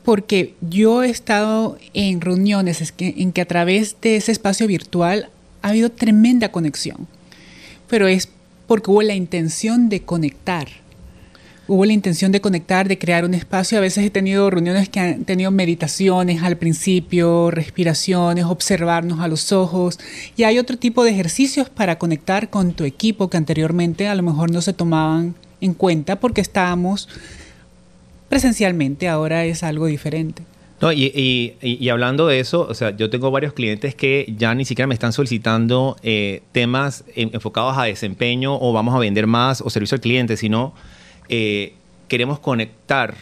porque 0.03 0.55
yo 0.63 1.03
he 1.03 1.11
estado 1.11 1.77
en 1.93 2.23
reuniones 2.23 2.93
en 2.99 3.33
que 3.33 3.41
a 3.43 3.47
través 3.47 3.97
de 4.01 4.17
ese 4.17 4.33
espacio 4.33 4.67
virtual 4.67 5.29
ha 5.61 5.69
habido 5.69 5.91
tremenda 5.91 6.51
conexión, 6.51 7.07
pero 7.87 8.09
es 8.09 8.29
porque 8.73 8.91
hubo 8.91 9.03
la 9.03 9.15
intención 9.15 9.91
de 9.91 10.01
conectar. 10.01 10.67
Hubo 11.69 11.85
la 11.85 11.93
intención 11.93 12.33
de 12.33 12.41
conectar, 12.41 12.89
de 12.89 12.99
crear 12.99 13.27
un 13.27 13.35
espacio. 13.35 13.77
A 13.77 13.83
veces 13.83 14.03
he 14.03 14.09
tenido 14.09 14.49
reuniones 14.49 14.89
que 14.89 14.99
han 14.99 15.27
tenido 15.27 15.51
meditaciones 15.51 16.43
al 16.43 16.57
principio, 16.57 17.51
respiraciones, 17.51 18.47
observarnos 18.47 19.21
a 19.21 19.29
los 19.29 19.53
ojos. 19.53 20.01
Y 20.39 20.45
hay 20.45 20.59
otro 20.59 20.79
tipo 20.79 21.05
de 21.05 21.11
ejercicios 21.11 21.69
para 21.69 21.99
conectar 21.99 22.49
con 22.49 22.73
tu 22.73 22.85
equipo 22.85 23.29
que 23.29 23.37
anteriormente 23.37 24.09
a 24.09 24.15
lo 24.15 24.23
mejor 24.23 24.51
no 24.51 24.63
se 24.63 24.73
tomaban 24.73 25.35
en 25.61 25.75
cuenta 25.75 26.19
porque 26.19 26.41
estábamos 26.41 27.11
presencialmente. 28.31 29.07
Ahora 29.07 29.45
es 29.45 29.63
algo 29.65 29.85
diferente. 29.85 30.45
No, 30.83 30.92
y, 30.92 31.88
hablando 31.90 32.27
de 32.27 32.40
eso, 32.40 32.66
o 32.68 32.75
sea, 32.75 32.90
yo 32.90 33.09
tengo 33.09 33.31
varios 33.31 33.53
clientes 33.53 33.95
que 33.95 34.35
ya 34.37 34.53
ni 34.53 34.64
siquiera 34.64 34.88
me 34.88 34.95
están 34.95 35.12
solicitando 35.12 35.97
eh, 36.03 36.42
temas 36.51 37.05
enfocados 37.14 37.79
a 37.79 37.85
desempeño 37.85 38.59
o 38.61 38.73
vamos 38.73 38.92
a 38.92 38.99
vender 38.99 39.29
más 39.29 39.61
o 39.61 39.71
servicio 39.71 39.95
al 39.95 40.01
cliente, 40.01 40.37
sino 40.37 40.75
eh, 41.29 41.75
queremos 42.09 42.40
conectar 42.40 43.14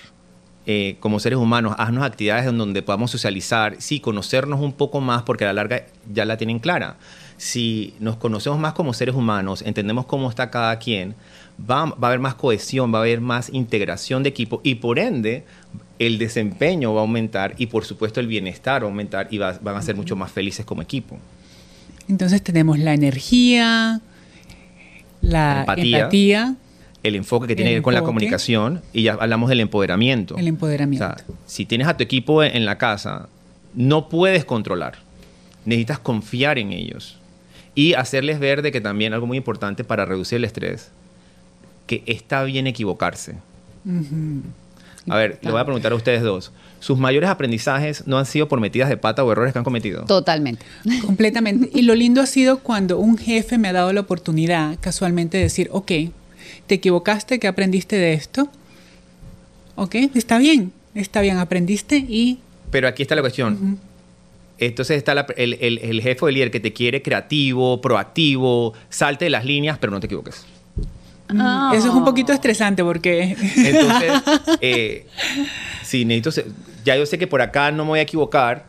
eh, 0.65 0.97
como 1.01 1.21
seres 1.21 1.39
humanos, 1.39 1.75
haznos 1.77 2.03
actividades 2.03 2.47
en 2.47 2.57
donde 2.57 2.81
podamos 2.81 3.11
socializar, 3.11 3.77
sí, 3.79 4.01
conocernos 4.01 4.61
un 4.61 4.73
poco 4.73 5.03
más 5.03 5.25
porque 5.25 5.45
a 5.45 5.49
la 5.49 5.53
larga 5.53 5.85
ya 6.11 6.25
la 6.25 6.39
tienen 6.39 6.61
clara. 6.61 6.97
Si 7.37 7.93
nos 8.01 8.17
conocemos 8.17 8.59
más 8.59 8.73
como 8.73 8.95
seres 8.95 9.15
humanos, 9.15 9.61
entendemos 9.61 10.07
cómo 10.07 10.31
está 10.31 10.51
cada 10.51 10.79
quien, 10.79 11.15
va, 11.61 11.85
va 11.85 11.97
a 12.01 12.07
haber 12.07 12.21
más 12.21 12.37
cohesión, 12.37 12.91
va 12.95 13.01
a 13.01 13.03
haber 13.03 13.21
más 13.21 13.51
integración 13.53 14.23
de 14.23 14.31
equipo 14.31 14.63
y 14.65 14.77
por 14.77 14.99
ende 14.99 15.45
el 16.01 16.17
desempeño 16.17 16.95
va 16.95 17.01
a 17.01 17.03
aumentar 17.03 17.55
y 17.59 17.67
por 17.67 17.85
supuesto 17.85 18.21
el 18.21 18.27
bienestar 18.27 18.83
va 18.83 18.87
a 18.87 18.91
aumentar 18.91 19.29
y 19.31 19.39
van 19.39 19.59
a 19.63 19.83
ser 19.83 19.95
mucho 19.95 20.17
más 20.17 20.33
felices 20.33 20.65
como 20.65 20.81
equipo. 20.81 21.19
Entonces 22.09 22.43
tenemos 22.43 22.79
la 22.79 22.95
energía, 22.95 24.01
la 25.21 25.61
empatía, 25.61 26.57
el 27.03 27.15
enfoque 27.17 27.47
que 27.47 27.55
tiene 27.55 27.73
que 27.73 27.77
ver 27.77 27.83
con 27.83 27.93
la 27.93 28.03
comunicación 28.03 28.81
y 28.95 29.03
ya 29.03 29.13
hablamos 29.13 29.51
del 29.51 29.61
empoderamiento. 29.61 30.39
El 30.39 30.49
empoderamiento. 30.49 31.15
si 31.47 31.67
tienes 31.67 31.87
a 31.87 31.99
tu 31.99 32.03
equipo 32.03 32.43
en 32.43 32.65
la 32.65 32.79
casa, 32.79 33.29
no 33.75 34.09
puedes 34.09 34.47
controlar. 34.47 34.95
Necesitas 35.67 35.99
confiar 35.99 36.59
en 36.59 36.73
ellos 36.73 37.19
y 37.75 37.93
hacerles 37.93 38.41
ver 38.41 38.63
de 38.63 38.73
que 38.73 38.81
también 38.81 39.13
algo 39.13 39.27
muy 39.27 39.37
importante 39.37 39.85
para 39.85 40.07
reducir 40.07 40.37
el 40.37 40.45
estrés, 40.45 40.91
que 41.87 42.03
está 42.07 42.43
bien 42.45 42.67
equivocarse. 42.67 43.35
A 45.09 45.17
ver, 45.17 45.39
le 45.43 45.51
voy 45.51 45.61
a 45.61 45.65
preguntar 45.65 45.93
a 45.93 45.95
ustedes 45.95 46.23
dos. 46.23 46.53
¿Sus 46.79 46.99
mayores 46.99 47.29
aprendizajes 47.29 48.07
no 48.07 48.19
han 48.19 48.27
sido 48.27 48.49
por 48.49 48.61
metidas 48.61 48.89
de 48.89 48.97
pata 48.97 49.23
o 49.25 49.33
errores 49.33 49.53
que 49.53 49.59
han 49.59 49.65
cometido? 49.65 50.05
Totalmente. 50.05 50.65
Completamente. 51.05 51.71
Y 51.73 51.83
lo 51.83 51.95
lindo 51.95 52.21
ha 52.21 52.27
sido 52.27 52.61
cuando 52.61 52.99
un 52.99 53.19
jefe 53.19 53.59
me 53.59 53.69
ha 53.69 53.73
dado 53.73 53.93
la 53.93 54.01
oportunidad 54.01 54.79
casualmente 54.81 55.37
de 55.37 55.45
decir, 55.45 55.69
ok, 55.73 55.93
te 56.67 56.75
equivocaste, 56.75 57.39
¿qué 57.39 57.49
aprendiste 57.49 57.97
de 57.97 58.15
esto? 58.15 58.49
Ok, 59.77 59.95
está 60.15 60.39
bien, 60.39 60.73
está 60.95 61.21
bien, 61.21 61.39
aprendiste 61.39 61.97
y... 61.97 62.39
Pero 62.71 62.89
aquí 62.89 63.03
está 63.03 63.15
la 63.15 63.23
cuestión. 63.23 63.79
Entonces 64.59 64.99
está 64.99 65.27
el, 65.37 65.55
el 65.55 66.03
jefe 66.03 66.25
o 66.25 66.29
el 66.29 66.35
líder 66.35 66.51
que 66.51 66.61
te 66.61 66.73
quiere 66.73 67.03
creativo, 67.03 67.81
proactivo, 67.81 68.75
salte 68.91 69.25
de 69.25 69.31
las 69.31 69.45
líneas, 69.45 69.79
pero 69.79 69.91
no 69.91 70.01
te 70.01 70.07
equivoques. 70.07 70.45
Ah. 71.39 71.73
Eso 71.75 71.89
es 71.89 71.95
un 71.95 72.05
poquito 72.05 72.33
estresante 72.33 72.83
porque... 72.83 73.37
Entonces, 73.57 74.13
eh, 74.61 75.07
sí, 75.83 76.05
necesito... 76.05 76.51
Ya 76.85 76.97
yo 76.97 77.05
sé 77.07 77.19
que 77.19 77.27
por 77.27 77.43
acá 77.43 77.71
no 77.71 77.85
me 77.85 77.91
voy 77.91 77.99
a 77.99 78.03
equivocar, 78.03 78.65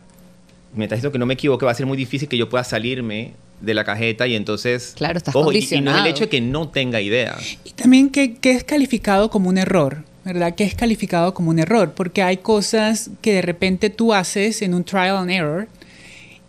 me 0.74 0.84
estás 0.84 0.98
diciendo 0.98 1.12
que 1.12 1.18
no 1.18 1.26
me 1.26 1.34
equivoque, 1.34 1.64
va 1.64 1.72
a 1.72 1.74
ser 1.74 1.86
muy 1.86 1.96
difícil 1.96 2.28
que 2.28 2.36
yo 2.36 2.48
pueda 2.48 2.62
salirme 2.62 3.32
de 3.60 3.74
la 3.74 3.84
cajeta 3.84 4.26
y 4.26 4.34
entonces... 4.34 4.92
Claro, 4.96 5.16
estás 5.18 5.34
ojo, 5.34 5.52
y- 5.52 5.66
y, 5.70 5.80
no 5.80 5.92
es 5.92 6.00
el 6.00 6.06
hecho 6.08 6.24
de 6.24 6.28
que 6.28 6.40
no 6.40 6.68
tenga 6.68 7.00
idea. 7.00 7.36
Y 7.64 7.70
también 7.70 8.10
que, 8.10 8.34
que 8.34 8.50
es 8.52 8.64
calificado 8.64 9.30
como 9.30 9.48
un 9.48 9.56
error, 9.56 10.04
¿verdad? 10.24 10.54
Que 10.54 10.64
es 10.64 10.74
calificado 10.74 11.32
como 11.32 11.50
un 11.50 11.58
error, 11.58 11.92
porque 11.94 12.22
hay 12.22 12.38
cosas 12.38 13.10
que 13.20 13.32
de 13.34 13.42
repente 13.42 13.88
tú 13.88 14.12
haces 14.12 14.62
en 14.62 14.74
un 14.74 14.84
trial 14.84 15.16
and 15.16 15.30
error 15.30 15.68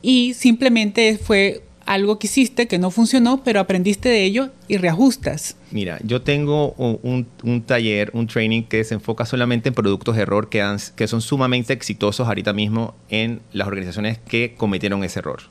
y 0.02 0.34
simplemente 0.34 1.18
fue 1.18 1.62
algo 1.86 2.18
que 2.20 2.28
hiciste 2.28 2.68
que 2.68 2.80
no 2.80 2.92
funcionó, 2.92 3.44
pero 3.44 3.60
aprendiste 3.60 4.10
de 4.10 4.24
ello 4.24 4.50
y 4.68 4.78
reajustas. 4.78 5.58
Mira, 5.72 6.00
yo 6.04 6.22
tengo 6.22 6.72
un, 6.74 7.28
un- 7.44 7.62
taller, 7.64 8.10
un 8.14 8.28
training 8.28 8.64
que 8.64 8.84
se 8.84 8.94
enfoca 8.94 9.26
solamente 9.26 9.70
en 9.70 9.76
productos 9.76 10.16
de 10.16 10.22
error 10.22 10.50
que, 10.50 10.62
han- 10.62 10.80
que 10.96 11.08
son 11.08 11.22
sumamente 11.22 11.74
exitosos 11.74 12.28
ahorita 12.28 12.54
mismo 12.54 12.96
en 13.10 13.42
las 13.52 13.68
organizaciones 13.68 14.18
que 14.20 14.56
cometieron 14.58 15.04
ese 15.04 15.20
error. 15.20 15.42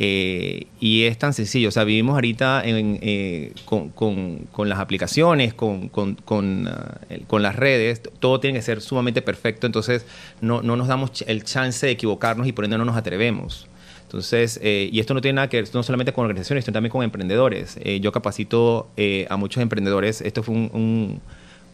Eh, 0.00 0.68
y 0.78 1.04
es 1.04 1.18
tan 1.18 1.32
sencillo, 1.34 1.70
o 1.70 1.72
sea, 1.72 1.82
vivimos 1.82 2.14
ahorita 2.14 2.62
en, 2.64 3.00
eh, 3.02 3.52
con, 3.64 3.88
con- 3.90 4.46
con 4.52 4.68
las 4.68 4.78
aplicaciones, 4.78 5.54
con, 5.54 5.88
con- 5.88 6.14
con, 6.14 6.68
ah, 6.68 6.98
las 7.40 7.56
redes, 7.56 8.00
todo 8.20 8.38
tiene 8.38 8.58
que 8.58 8.62
ser 8.62 8.80
sumamente 8.80 9.22
perfecto, 9.22 9.66
entonces 9.66 10.06
no, 10.40 10.62
no 10.62 10.76
nos 10.76 10.86
damos 10.86 11.24
el 11.26 11.42
chance 11.42 11.84
de 11.84 11.92
equivocarnos 11.92 12.46
y 12.46 12.52
por 12.52 12.64
ende 12.64 12.78
no 12.78 12.84
nos 12.84 12.96
atrevemos. 12.96 13.66
Entonces, 14.08 14.58
eh, 14.62 14.88
y 14.90 15.00
esto 15.00 15.12
no 15.12 15.20
tiene 15.20 15.34
nada 15.36 15.50
que 15.50 15.60
ver 15.60 15.68
no 15.74 15.82
solamente 15.82 16.14
con 16.14 16.24
organizaciones, 16.24 16.64
sino 16.64 16.72
también 16.72 16.90
con 16.90 17.02
emprendedores. 17.04 17.76
Eh, 17.82 18.00
yo 18.00 18.10
capacito 18.10 18.88
eh, 18.96 19.26
a 19.28 19.36
muchos 19.36 19.62
emprendedores, 19.62 20.22
esto 20.22 20.42
fue 20.42 20.54
un, 20.54 21.20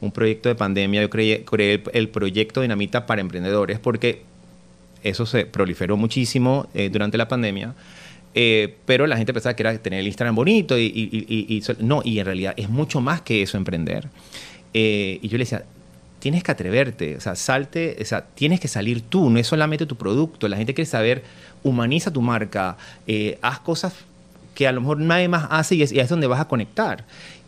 un- 0.01 0.11
proyecto 0.11 0.49
de 0.51 0.55
pandemia, 0.57 1.01
yo 1.01 1.09
creé, 1.09 1.45
creé 1.45 1.83
el, 1.95 2.09
proyecto 2.11 2.61
Dinamita 2.61 3.07
para 3.07 3.23
emprendedores 3.23 3.79
porque 3.79 4.23
eso 5.03 5.25
se 5.27 5.47
proliferó 5.47 5.97
muchísimo 5.97 6.69
eh, 6.75 6.91
durante 6.93 7.17
la 7.17 7.29
pandemia. 7.29 7.75
Pero 8.85 9.07
la 9.07 9.17
gente 9.17 9.33
pensaba 9.33 9.55
que 9.55 9.63
era 9.63 9.79
tener 9.79 10.01
el 10.01 10.07
Instagram 10.09 10.35
bonito 10.35 10.77
y, 10.77 10.83
y- 10.87 11.25
y- 11.29 11.57
y- 11.57 11.63
no, 11.79 12.03
y 12.05 12.19
en 12.19 12.27
realidad 12.27 12.53
es 12.57 12.69
mucho 12.69 13.01
más 13.01 13.23
que 13.23 13.41
eso 13.43 13.57
emprender. 13.57 14.09
Y 14.75 15.27
yo 15.29 15.39
le 15.39 15.45
decía, 15.45 15.65
tienes 16.25 16.43
que 16.43 16.51
atreverte, 16.53 17.17
o 17.19 17.21
sea, 17.21 17.35
salte, 17.37 17.99
o 18.01 18.05
sea, 18.07 18.25
tienes 18.35 18.59
que 18.59 18.67
salir 18.67 19.03
tú, 19.03 19.29
no 19.29 19.39
es 19.39 19.47
solamente 19.47 19.85
tu 19.85 19.95
producto, 19.97 20.49
la 20.49 20.57
gente 20.57 20.73
quiere 20.73 20.89
saber, 20.91 21.23
humaniza 21.63 22.11
tu 22.11 22.23
marca, 22.23 22.79
eh, 23.07 23.39
haz 23.43 23.59
cosas 23.61 23.93
que 24.55 24.67
a 24.67 24.73
lo 24.73 24.81
mejor 24.81 25.01
nadie 25.01 25.29
más 25.29 25.47
hace 25.51 25.75
y 25.75 25.83
es, 25.83 25.93
y 25.93 26.01
donde 26.05 26.27
vas 26.27 26.41
a 26.41 26.49
conectar. 26.49 27.05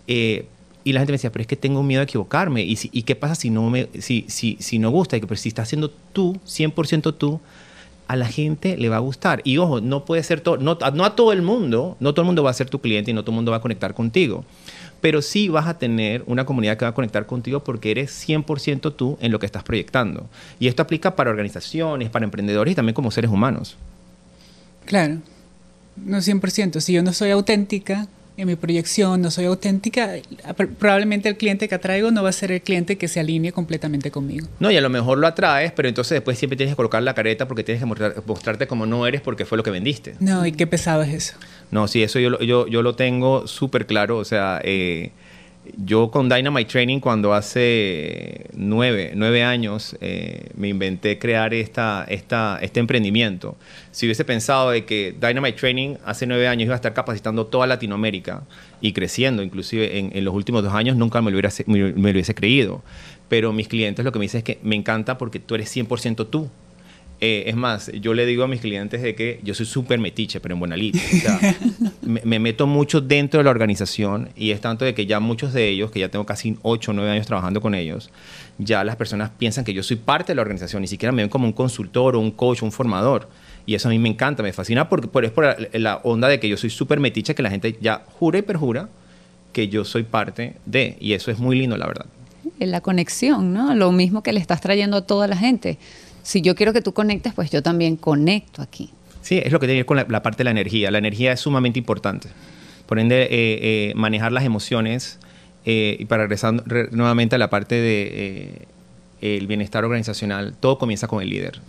Eh, 0.06 0.44
y 0.84 0.92
la 0.92 1.00
gente 1.00 1.12
me 1.12 1.14
decía, 1.16 1.32
pero 1.32 1.40
es 1.40 1.46
que 1.46 1.56
tengo 1.56 1.82
miedo 1.82 2.00
de 2.00 2.04
equivocarme. 2.04 2.64
¿Y, 2.64 2.76
si- 2.76 2.90
qué 3.02 3.16
pasa 3.16 3.34
si 3.34 3.48
no, 3.48 3.70
me, 3.70 3.88
si, 3.98 4.26
si, 4.28 4.58
si 4.60 4.78
no 4.78 4.90
gusta? 4.90 5.16
Y 5.16 5.20
que, 5.22 5.26
pero 5.26 5.38
si 5.40 5.48
estás 5.48 5.68
haciendo 5.68 5.90
tú, 6.12 6.38
100% 6.44 7.14
tú, 7.14 7.40
a 8.08 8.14
la 8.14 8.26
gente 8.28 8.76
le 8.76 8.90
va 8.90 8.96
a 8.96 9.00
gustar. 9.00 9.40
Y 9.42 9.56
ojo, 9.56 9.80
no 9.80 10.04
puede 10.04 10.22
ser 10.22 10.42
todo, 10.42 10.58
no, 10.58 10.76
a- 10.82 10.90
no 10.90 11.06
a 11.06 11.16
todo 11.16 11.32
el 11.32 11.40
mundo, 11.40 11.96
no 11.98 12.12
todo 12.12 12.24
el 12.24 12.26
mundo 12.26 12.42
va 12.42 12.50
a 12.50 12.54
ser 12.54 12.68
tu 12.68 12.78
cliente 12.82 13.10
y 13.10 13.14
no 13.14 13.22
todo 13.22 13.30
el 13.32 13.36
mundo 13.36 13.52
va 13.52 13.56
a 13.56 13.60
conectar 13.62 13.94
contigo. 13.94 14.44
Pero 15.06 15.22
sí 15.22 15.48
vas 15.48 15.68
a 15.68 15.78
tener 15.78 16.24
una 16.26 16.44
comunidad 16.44 16.76
que 16.76 16.84
va 16.84 16.88
a 16.88 16.94
conectar 16.94 17.26
contigo 17.26 17.62
porque 17.62 17.92
eres 17.92 18.28
100% 18.28 18.96
tú 18.96 19.16
en 19.20 19.30
lo 19.30 19.38
que 19.38 19.46
estás 19.46 19.62
proyectando. 19.62 20.28
Y 20.58 20.66
esto 20.66 20.82
aplica 20.82 21.14
para 21.14 21.30
organizaciones, 21.30 22.10
para 22.10 22.24
emprendedores 22.24 22.72
y 22.72 22.74
también 22.74 22.94
como 22.94 23.12
seres 23.12 23.30
humanos. 23.30 23.76
Claro, 24.84 25.18
no 25.94 26.16
100%. 26.16 26.80
Si 26.80 26.92
yo 26.92 27.04
no 27.04 27.12
soy 27.12 27.30
auténtica 27.30 28.08
en 28.38 28.46
mi 28.46 28.56
proyección, 28.56 29.22
no 29.22 29.30
soy 29.30 29.46
auténtica, 29.46 30.14
pr- 30.16 30.68
probablemente 30.78 31.28
el 31.28 31.36
cliente 31.36 31.68
que 31.68 31.74
atraigo 31.74 32.10
no 32.10 32.22
va 32.22 32.28
a 32.28 32.32
ser 32.32 32.52
el 32.52 32.60
cliente 32.60 32.96
que 32.98 33.08
se 33.08 33.18
alinee 33.20 33.52
completamente 33.52 34.10
conmigo. 34.10 34.46
No, 34.60 34.70
y 34.70 34.76
a 34.76 34.80
lo 34.80 34.90
mejor 34.90 35.16
lo 35.18 35.26
atraes, 35.26 35.72
pero 35.72 35.88
entonces 35.88 36.16
después 36.16 36.38
siempre 36.38 36.56
tienes 36.56 36.72
que 36.74 36.76
colocar 36.76 37.02
la 37.02 37.14
careta 37.14 37.48
porque 37.48 37.64
tienes 37.64 37.80
que 37.82 37.86
mostrar- 37.86 38.14
mostrarte 38.26 38.66
como 38.66 38.84
no 38.86 39.06
eres 39.06 39.20
porque 39.22 39.44
fue 39.46 39.56
lo 39.56 39.64
que 39.64 39.70
vendiste. 39.70 40.16
No, 40.20 40.44
y 40.46 40.52
qué 40.52 40.66
pesado 40.66 41.02
es 41.02 41.14
eso. 41.14 41.34
No, 41.70 41.88
sí, 41.88 42.02
eso 42.02 42.18
yo, 42.18 42.30
lo- 42.30 42.40
yo, 42.42 42.66
yo 42.66 42.82
lo 42.82 42.94
tengo 42.94 43.46
súper 43.46 43.86
claro. 43.86 44.18
O 44.18 44.24
sea, 44.24 44.60
eh, 44.62 45.12
yo 45.76 46.10
con 46.10 46.28
Dynamite 46.28 46.70
Training, 46.70 47.00
cuando 47.00 47.34
hace 47.34 48.46
nueve, 48.54 49.12
nueve 49.14 49.42
años 49.42 49.96
eh, 50.00 50.50
me 50.56 50.68
inventé 50.68 51.18
crear 51.18 51.54
esta, 51.54 52.04
esta, 52.08 52.58
este 52.62 52.80
emprendimiento, 52.80 53.56
si 53.90 54.06
hubiese 54.06 54.24
pensado 54.24 54.70
de 54.70 54.84
que 54.84 55.14
Dynamite 55.20 55.58
Training 55.58 55.96
hace 56.04 56.26
nueve 56.26 56.48
años 56.48 56.66
iba 56.66 56.74
a 56.74 56.76
estar 56.76 56.94
capacitando 56.94 57.46
toda 57.46 57.66
Latinoamérica 57.66 58.42
y 58.80 58.92
creciendo, 58.92 59.42
inclusive 59.42 59.98
en, 59.98 60.24
los 60.24 60.34
últimos 60.34 60.62
dos 60.62 60.74
años, 60.74 60.96
nunca 60.96 61.22
me 61.22 61.30
lo, 61.30 61.36
hubiera, 61.36 61.50
me 61.66 61.78
lo 61.78 62.10
hubiese 62.12 62.34
creído. 62.34 62.82
Pero 63.28 63.52
mis 63.52 63.68
clientes 63.68 64.04
lo 64.04 64.12
que 64.12 64.18
me 64.18 64.24
dicen 64.24 64.38
es 64.38 64.44
que 64.44 64.58
me 64.62 64.76
encanta 64.76 65.18
porque 65.18 65.40
tú 65.40 65.54
eres 65.54 65.74
100% 65.74 66.28
tú. 66.28 66.50
Eh, 67.20 67.44
es 67.46 67.56
más, 67.56 67.90
yo 67.92 68.12
le 68.12 68.26
digo 68.26 68.44
a 68.44 68.48
mis 68.48 68.60
clientes 68.60 69.00
de 69.00 69.14
que 69.14 69.40
yo 69.42 69.54
soy 69.54 69.64
súper 69.64 69.98
metiche, 69.98 70.38
pero 70.40 70.54
en 70.54 70.58
buena 70.58 70.76
lid. 70.76 70.94
O 70.96 71.20
sea, 71.20 71.56
me, 72.02 72.20
me 72.24 72.38
meto 72.38 72.66
mucho 72.66 73.00
dentro 73.00 73.38
de 73.38 73.44
la 73.44 73.50
organización 73.50 74.28
y 74.36 74.50
es 74.50 74.60
tanto 74.60 74.84
de 74.84 74.94
que 74.94 75.06
ya 75.06 75.18
muchos 75.18 75.52
de 75.52 75.68
ellos, 75.68 75.90
que 75.90 76.00
ya 76.00 76.10
tengo 76.10 76.26
casi 76.26 76.56
8 76.62 76.90
o 76.90 76.94
9 76.94 77.10
años 77.10 77.26
trabajando 77.26 77.60
con 77.60 77.74
ellos, 77.74 78.10
ya 78.58 78.84
las 78.84 78.96
personas 78.96 79.30
piensan 79.30 79.64
que 79.64 79.72
yo 79.72 79.82
soy 79.82 79.96
parte 79.96 80.32
de 80.32 80.36
la 80.36 80.42
organización, 80.42 80.82
ni 80.82 80.88
siquiera 80.88 81.12
me 81.12 81.22
ven 81.22 81.30
como 81.30 81.46
un 81.46 81.52
consultor 81.52 82.16
o 82.16 82.20
un 82.20 82.30
coach 82.30 82.62
o 82.62 82.66
un 82.66 82.72
formador. 82.72 83.28
Y 83.64 83.74
eso 83.74 83.88
a 83.88 83.90
mí 83.90 83.98
me 83.98 84.08
encanta, 84.08 84.42
me 84.42 84.52
fascina, 84.52 84.88
porque, 84.88 85.08
por, 85.08 85.24
es 85.24 85.32
por 85.32 85.44
la, 85.44 85.56
la 85.72 85.96
onda 86.04 86.28
de 86.28 86.38
que 86.38 86.48
yo 86.48 86.56
soy 86.56 86.70
súper 86.70 87.00
metiche, 87.00 87.34
que 87.34 87.42
la 87.42 87.50
gente 87.50 87.76
ya 87.80 88.04
jura 88.18 88.38
y 88.38 88.42
perjura 88.42 88.88
que 89.52 89.68
yo 89.68 89.84
soy 89.84 90.02
parte 90.02 90.56
de. 90.66 90.96
Y 91.00 91.14
eso 91.14 91.30
es 91.30 91.38
muy 91.38 91.58
lindo, 91.58 91.76
la 91.76 91.86
verdad. 91.86 92.06
La 92.58 92.80
conexión, 92.80 93.52
¿no? 93.52 93.74
Lo 93.74 93.90
mismo 93.90 94.22
que 94.22 94.32
le 94.32 94.40
estás 94.40 94.60
trayendo 94.60 94.98
a 94.98 95.06
toda 95.06 95.26
la 95.26 95.36
gente. 95.36 95.78
Si 96.26 96.40
yo 96.42 96.56
quiero 96.56 96.72
que 96.72 96.82
tú 96.82 96.92
conectes, 96.92 97.34
pues 97.34 97.50
yo 97.50 97.62
también 97.62 97.96
conecto 97.96 98.60
aquí. 98.62 98.90
Sí, 99.22 99.40
es 99.44 99.52
lo 99.52 99.60
que 99.60 99.66
tiene 99.66 99.76
que 99.78 99.82
ver 99.82 99.86
con 99.86 99.96
la, 99.96 100.06
la 100.08 100.22
parte 100.22 100.38
de 100.38 100.44
la 100.44 100.50
energía. 100.50 100.90
La 100.90 100.98
energía 100.98 101.30
es 101.32 101.38
sumamente 101.40 101.78
importante. 101.78 102.28
Por 102.86 102.98
ende, 102.98 103.22
eh, 103.22 103.28
eh, 103.30 103.92
manejar 103.94 104.32
las 104.32 104.44
emociones 104.44 105.18
eh, 105.64 105.96
y 106.00 106.04
para 106.06 106.24
regresar 106.24 106.62
re- 106.66 106.88
nuevamente 106.90 107.36
a 107.36 107.38
la 107.38 107.48
parte 107.48 107.76
de 107.76 108.66
eh, 109.22 109.36
el 109.38 109.46
bienestar 109.46 109.84
organizacional, 109.84 110.54
todo 110.58 110.78
comienza 110.78 111.06
con 111.06 111.22
el 111.22 111.30
líder. 111.30 111.60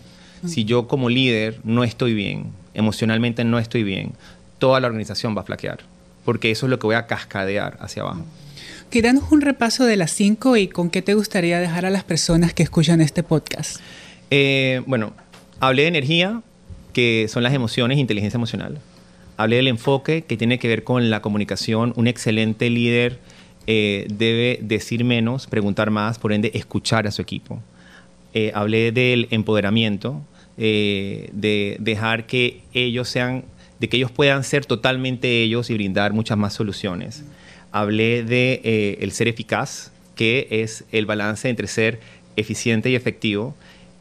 Si 0.45 0.65
yo 0.65 0.87
como 0.87 1.09
líder 1.09 1.59
no 1.63 1.83
estoy 1.83 2.13
bien, 2.13 2.51
emocionalmente 2.75 3.43
no 3.43 3.57
estoy 3.59 3.83
bien, 3.83 4.13
toda 4.59 4.79
la 4.79 4.85
organización 4.87 5.35
va 5.35 5.41
a 5.41 5.43
flaquear, 5.43 5.79
porque 6.25 6.51
eso 6.51 6.67
es 6.67 6.69
lo 6.69 6.77
que 6.77 6.85
voy 6.87 6.95
a 6.95 7.07
cascadear 7.07 7.77
hacia 7.81 8.03
abajo. 8.03 8.23
Que 8.91 9.01
danos 9.01 9.31
un 9.31 9.41
repaso 9.41 9.85
de 9.85 9.97
las 9.97 10.11
cinco 10.11 10.55
y 10.55 10.67
con 10.67 10.89
qué 10.91 11.01
te 11.01 11.15
gustaría 11.15 11.59
dejar 11.59 11.85
a 11.87 11.89
las 11.89 12.03
personas 12.03 12.53
que 12.53 12.61
escuchan 12.63 13.01
este 13.01 13.23
podcast. 13.23 13.77
Eh, 14.29 14.81
bueno, 14.85 15.13
hablé 15.59 15.83
de 15.83 15.87
energía, 15.89 16.41
que 16.93 17.27
son 17.29 17.43
las 17.43 17.53
emociones, 17.53 17.97
inteligencia 17.97 18.37
emocional. 18.37 18.79
Hablé 19.37 19.57
del 19.57 19.67
enfoque, 19.67 20.23
que 20.23 20.37
tiene 20.37 20.59
que 20.59 20.67
ver 20.67 20.83
con 20.83 21.09
la 21.09 21.21
comunicación. 21.21 21.93
Un 21.95 22.07
excelente 22.07 22.69
líder 22.69 23.19
eh, 23.67 24.07
debe 24.09 24.59
decir 24.61 25.03
menos, 25.03 25.47
preguntar 25.47 25.91
más, 25.91 26.17
por 26.19 26.33
ende, 26.33 26.51
escuchar 26.53 27.07
a 27.07 27.11
su 27.11 27.21
equipo. 27.21 27.61
Eh, 28.33 28.51
hablé 28.53 28.91
del 28.91 29.27
empoderamiento, 29.31 30.21
de 30.57 31.77
dejar 31.79 32.25
que 32.25 32.61
ellos 32.73 33.07
sean, 33.07 33.43
de 33.79 33.89
que 33.89 33.97
ellos 33.97 34.09
puedan 34.09 34.43
ser 34.43 34.65
totalmente 34.65 35.43
ellos 35.43 35.69
y 35.69 35.75
brindar 35.75 36.13
muchas 36.13 36.35
más 36.35 36.55
soluciones. 36.55 37.23
Hablé 37.71 38.23
de 38.23 38.97
el 38.99 39.11
ser 39.11 39.27
eficaz, 39.27 39.91
que 40.15 40.47
es 40.49 40.83
el 40.91 41.05
balance 41.05 41.47
entre 41.47 41.67
ser 41.67 41.99
eficiente 42.37 42.89
y 42.89 42.95
efectivo. 42.95 43.55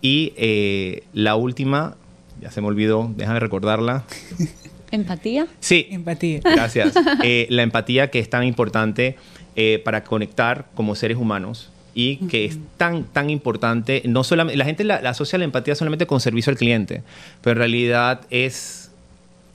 Y 0.06 0.34
eh, 0.36 1.02
la 1.14 1.34
última, 1.34 1.96
ya 2.40 2.52
se 2.52 2.60
me 2.60 2.68
olvidó, 2.68 3.12
déjame 3.16 3.40
recordarla. 3.40 4.04
¿Empatía? 4.92 5.48
Sí, 5.58 5.88
Empatía. 5.90 6.42
Gracias. 6.44 6.94
Eh, 7.24 7.48
la 7.50 7.62
empatía 7.64 8.08
que 8.08 8.20
es 8.20 8.30
tan 8.30 8.44
importante 8.44 9.16
eh, 9.56 9.82
para 9.84 10.04
conectar 10.04 10.66
como 10.76 10.94
seres 10.94 11.16
humanos 11.16 11.72
y 11.92 12.18
que 12.28 12.44
es 12.44 12.56
tan, 12.76 13.02
tan 13.02 13.30
importante, 13.30 14.02
no 14.04 14.22
solamente, 14.22 14.56
la 14.56 14.64
gente 14.64 14.84
la, 14.84 15.00
la 15.00 15.10
asocia 15.10 15.38
la 15.38 15.44
empatía 15.44 15.74
solamente 15.74 16.06
con 16.06 16.20
servicio 16.20 16.50
al 16.50 16.56
cliente, 16.56 17.02
pero 17.40 17.54
en 17.54 17.58
realidad 17.58 18.20
es 18.30 18.85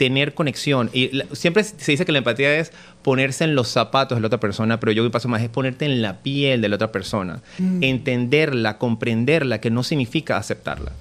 tener 0.02 0.34
conexión. 0.34 0.90
Y 0.94 1.12
siempre 1.34 1.64
se 1.64 1.92
dice 1.92 2.06
que 2.06 2.12
la 2.12 2.18
empatía 2.18 2.58
es 2.58 2.72
ponerse 3.04 3.44
en 3.44 3.54
los 3.54 3.68
zapatos 3.68 4.16
de 4.18 4.22
la 4.22 4.26
otra 4.28 4.40
persona, 4.40 4.80
pero 4.80 4.92
yo 4.92 5.04
voy 5.04 5.12
paso 5.12 5.28
más, 5.28 5.44
es 5.44 5.50
ponerte 5.50 5.86
en 5.86 6.02
la 6.02 6.24
piel 6.24 6.60
de 6.60 6.70
la 6.70 6.76
otra 6.78 6.92
persona, 6.92 7.44
entenderla, 7.82 8.80
comprenderla, 8.80 9.62
que 9.62 9.70
no 9.70 9.84
significa 9.84 10.38
aceptarla. 10.38 10.92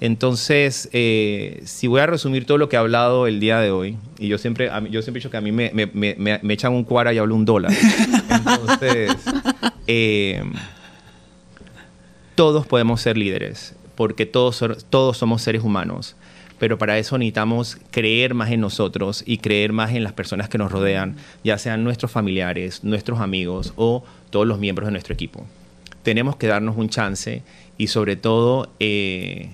Entonces, 0.00 0.88
eh, 0.92 1.62
si 1.66 1.86
voy 1.86 2.00
a 2.00 2.06
resumir 2.06 2.46
todo 2.46 2.58
lo 2.58 2.68
que 2.68 2.74
he 2.74 2.78
hablado 2.80 3.28
el 3.28 3.38
día 3.38 3.60
de 3.60 3.70
hoy, 3.70 3.96
y 4.18 4.26
yo 4.26 4.38
siempre, 4.38 4.70
mí- 4.80 4.90
yo 4.90 5.02
siempre 5.02 5.18
he 5.18 5.20
dicho 5.20 5.30
que 5.30 5.36
a 5.36 5.40
mí 5.40 5.52
me, 5.52 5.70
me- 5.72 5.86
me- 6.16 6.40
me- 6.42 6.54
echan 6.54 6.72
un 6.72 6.82
cuara 6.82 7.12
y 7.12 7.18
hablo 7.18 7.36
un 7.36 7.44
dólar. 7.44 7.70
Entonces, 8.28 9.12
eh, 9.86 10.42
todos 12.34 12.66
podemos 12.66 13.00
ser 13.00 13.16
líderes, 13.16 13.74
porque 13.94 14.26
todos, 14.26 14.64
todos 14.90 15.16
somos 15.16 15.42
seres 15.42 15.62
humanos, 15.62 16.16
pero 16.58 16.78
para 16.78 16.98
eso 16.98 17.18
necesitamos 17.18 17.78
creer 17.90 18.34
más 18.34 18.50
en 18.50 18.60
nosotros 18.60 19.22
y 19.26 19.38
creer 19.38 19.72
más 19.72 19.92
en 19.92 20.04
las 20.04 20.12
personas 20.12 20.48
que 20.48 20.58
nos 20.58 20.72
rodean, 20.72 21.16
ya 21.44 21.58
sean 21.58 21.84
nuestros 21.84 22.10
familiares, 22.10 22.84
nuestros 22.84 23.20
amigos 23.20 23.72
o 23.76 24.04
todos 24.30 24.46
los 24.46 24.58
miembros 24.58 24.86
de 24.86 24.92
nuestro 24.92 25.14
equipo. 25.14 25.44
Tenemos 26.02 26.36
que 26.36 26.46
darnos 26.46 26.76
un 26.76 26.88
chance 26.88 27.42
y 27.76 27.86
sobre 27.88 28.16
todo... 28.16 28.70
eh, 28.80 29.50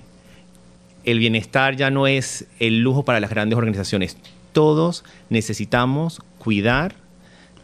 el 1.04 1.18
bienestar 1.18 1.76
ya 1.76 1.90
no 1.90 2.06
es 2.06 2.46
el 2.58 2.80
lujo 2.80 3.04
para 3.04 3.20
las 3.20 3.30
grandes 3.30 3.58
organizaciones. 3.58 4.16
Todos 4.52 5.04
necesitamos 5.28 6.22
cuidar 6.38 6.94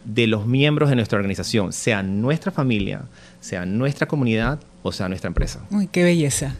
de 0.04 0.26
los 0.26 0.46
miembros 0.46 0.88
de 0.88 0.96
nuestra 0.96 1.16
organización, 1.16 1.72
sea 1.72 2.02
nuestra 2.02 2.52
familia, 2.52 3.02
sea 3.40 3.66
nuestra 3.66 4.06
comunidad 4.06 4.60
o 4.82 4.92
sea 4.92 5.08
nuestra 5.08 5.28
empresa. 5.28 5.64
Uy, 5.70 5.88
qué 5.90 6.04
belleza. 6.04 6.54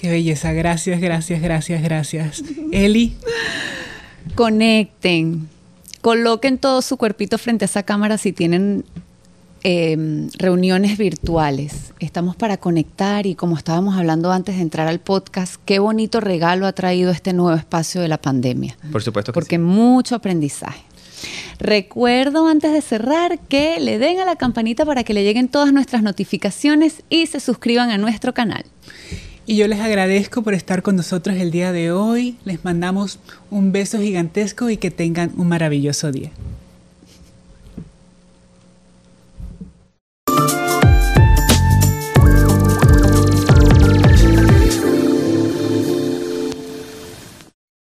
Qué 0.00 0.08
belleza. 0.08 0.52
Gracias, 0.52 0.98
gracias, 0.98 1.42
gracias, 1.42 1.82
gracias. 1.82 2.42
Eli. 2.72 3.16
Conecten. 4.34 5.46
Coloquen 6.00 6.56
todo 6.56 6.80
su 6.80 6.96
cuerpito 6.96 7.36
frente 7.36 7.64
a 7.64 7.66
esa 7.66 7.82
cámara 7.82 8.16
si 8.16 8.32
tienen 8.32 8.86
em, 9.62 10.30
reuniones 10.38 10.96
virtuales. 10.96 11.92
Estamos 11.98 12.34
para 12.34 12.56
conectar 12.56 13.26
y 13.26 13.34
como 13.34 13.58
estábamos 13.58 13.98
hablando 13.98 14.32
antes 14.32 14.56
de 14.56 14.62
entrar 14.62 14.88
al 14.88 15.00
podcast, 15.00 15.56
qué 15.66 15.78
bonito 15.80 16.20
regalo 16.20 16.66
ha 16.66 16.72
traído 16.72 17.10
este 17.10 17.34
nuevo 17.34 17.54
espacio 17.54 18.00
de 18.00 18.08
la 18.08 18.16
pandemia. 18.16 18.78
Por 18.90 19.02
supuesto 19.02 19.32
que 19.32 19.34
Porque 19.34 19.56
sí. 19.56 19.62
mucho 19.62 20.14
aprendizaje. 20.14 20.80
Recuerdo 21.58 22.48
antes 22.48 22.72
de 22.72 22.80
cerrar 22.80 23.38
que 23.38 23.78
le 23.80 23.98
den 23.98 24.18
a 24.20 24.24
la 24.24 24.36
campanita 24.36 24.86
para 24.86 25.04
que 25.04 25.12
le 25.12 25.24
lleguen 25.24 25.48
todas 25.48 25.74
nuestras 25.74 26.02
notificaciones 26.02 27.02
y 27.10 27.26
se 27.26 27.38
suscriban 27.38 27.90
a 27.90 27.98
nuestro 27.98 28.32
canal. 28.32 28.64
Y 29.50 29.56
yo 29.56 29.66
les 29.66 29.80
agradezco 29.80 30.42
por 30.42 30.54
estar 30.54 30.80
con 30.80 30.94
nosotros 30.94 31.36
el 31.36 31.50
día 31.50 31.72
de 31.72 31.90
hoy. 31.90 32.36
Les 32.44 32.64
mandamos 32.64 33.18
un 33.50 33.72
beso 33.72 33.98
gigantesco 33.98 34.70
y 34.70 34.76
que 34.76 34.92
tengan 34.92 35.32
un 35.36 35.48
maravilloso 35.48 36.12
día. 36.12 36.30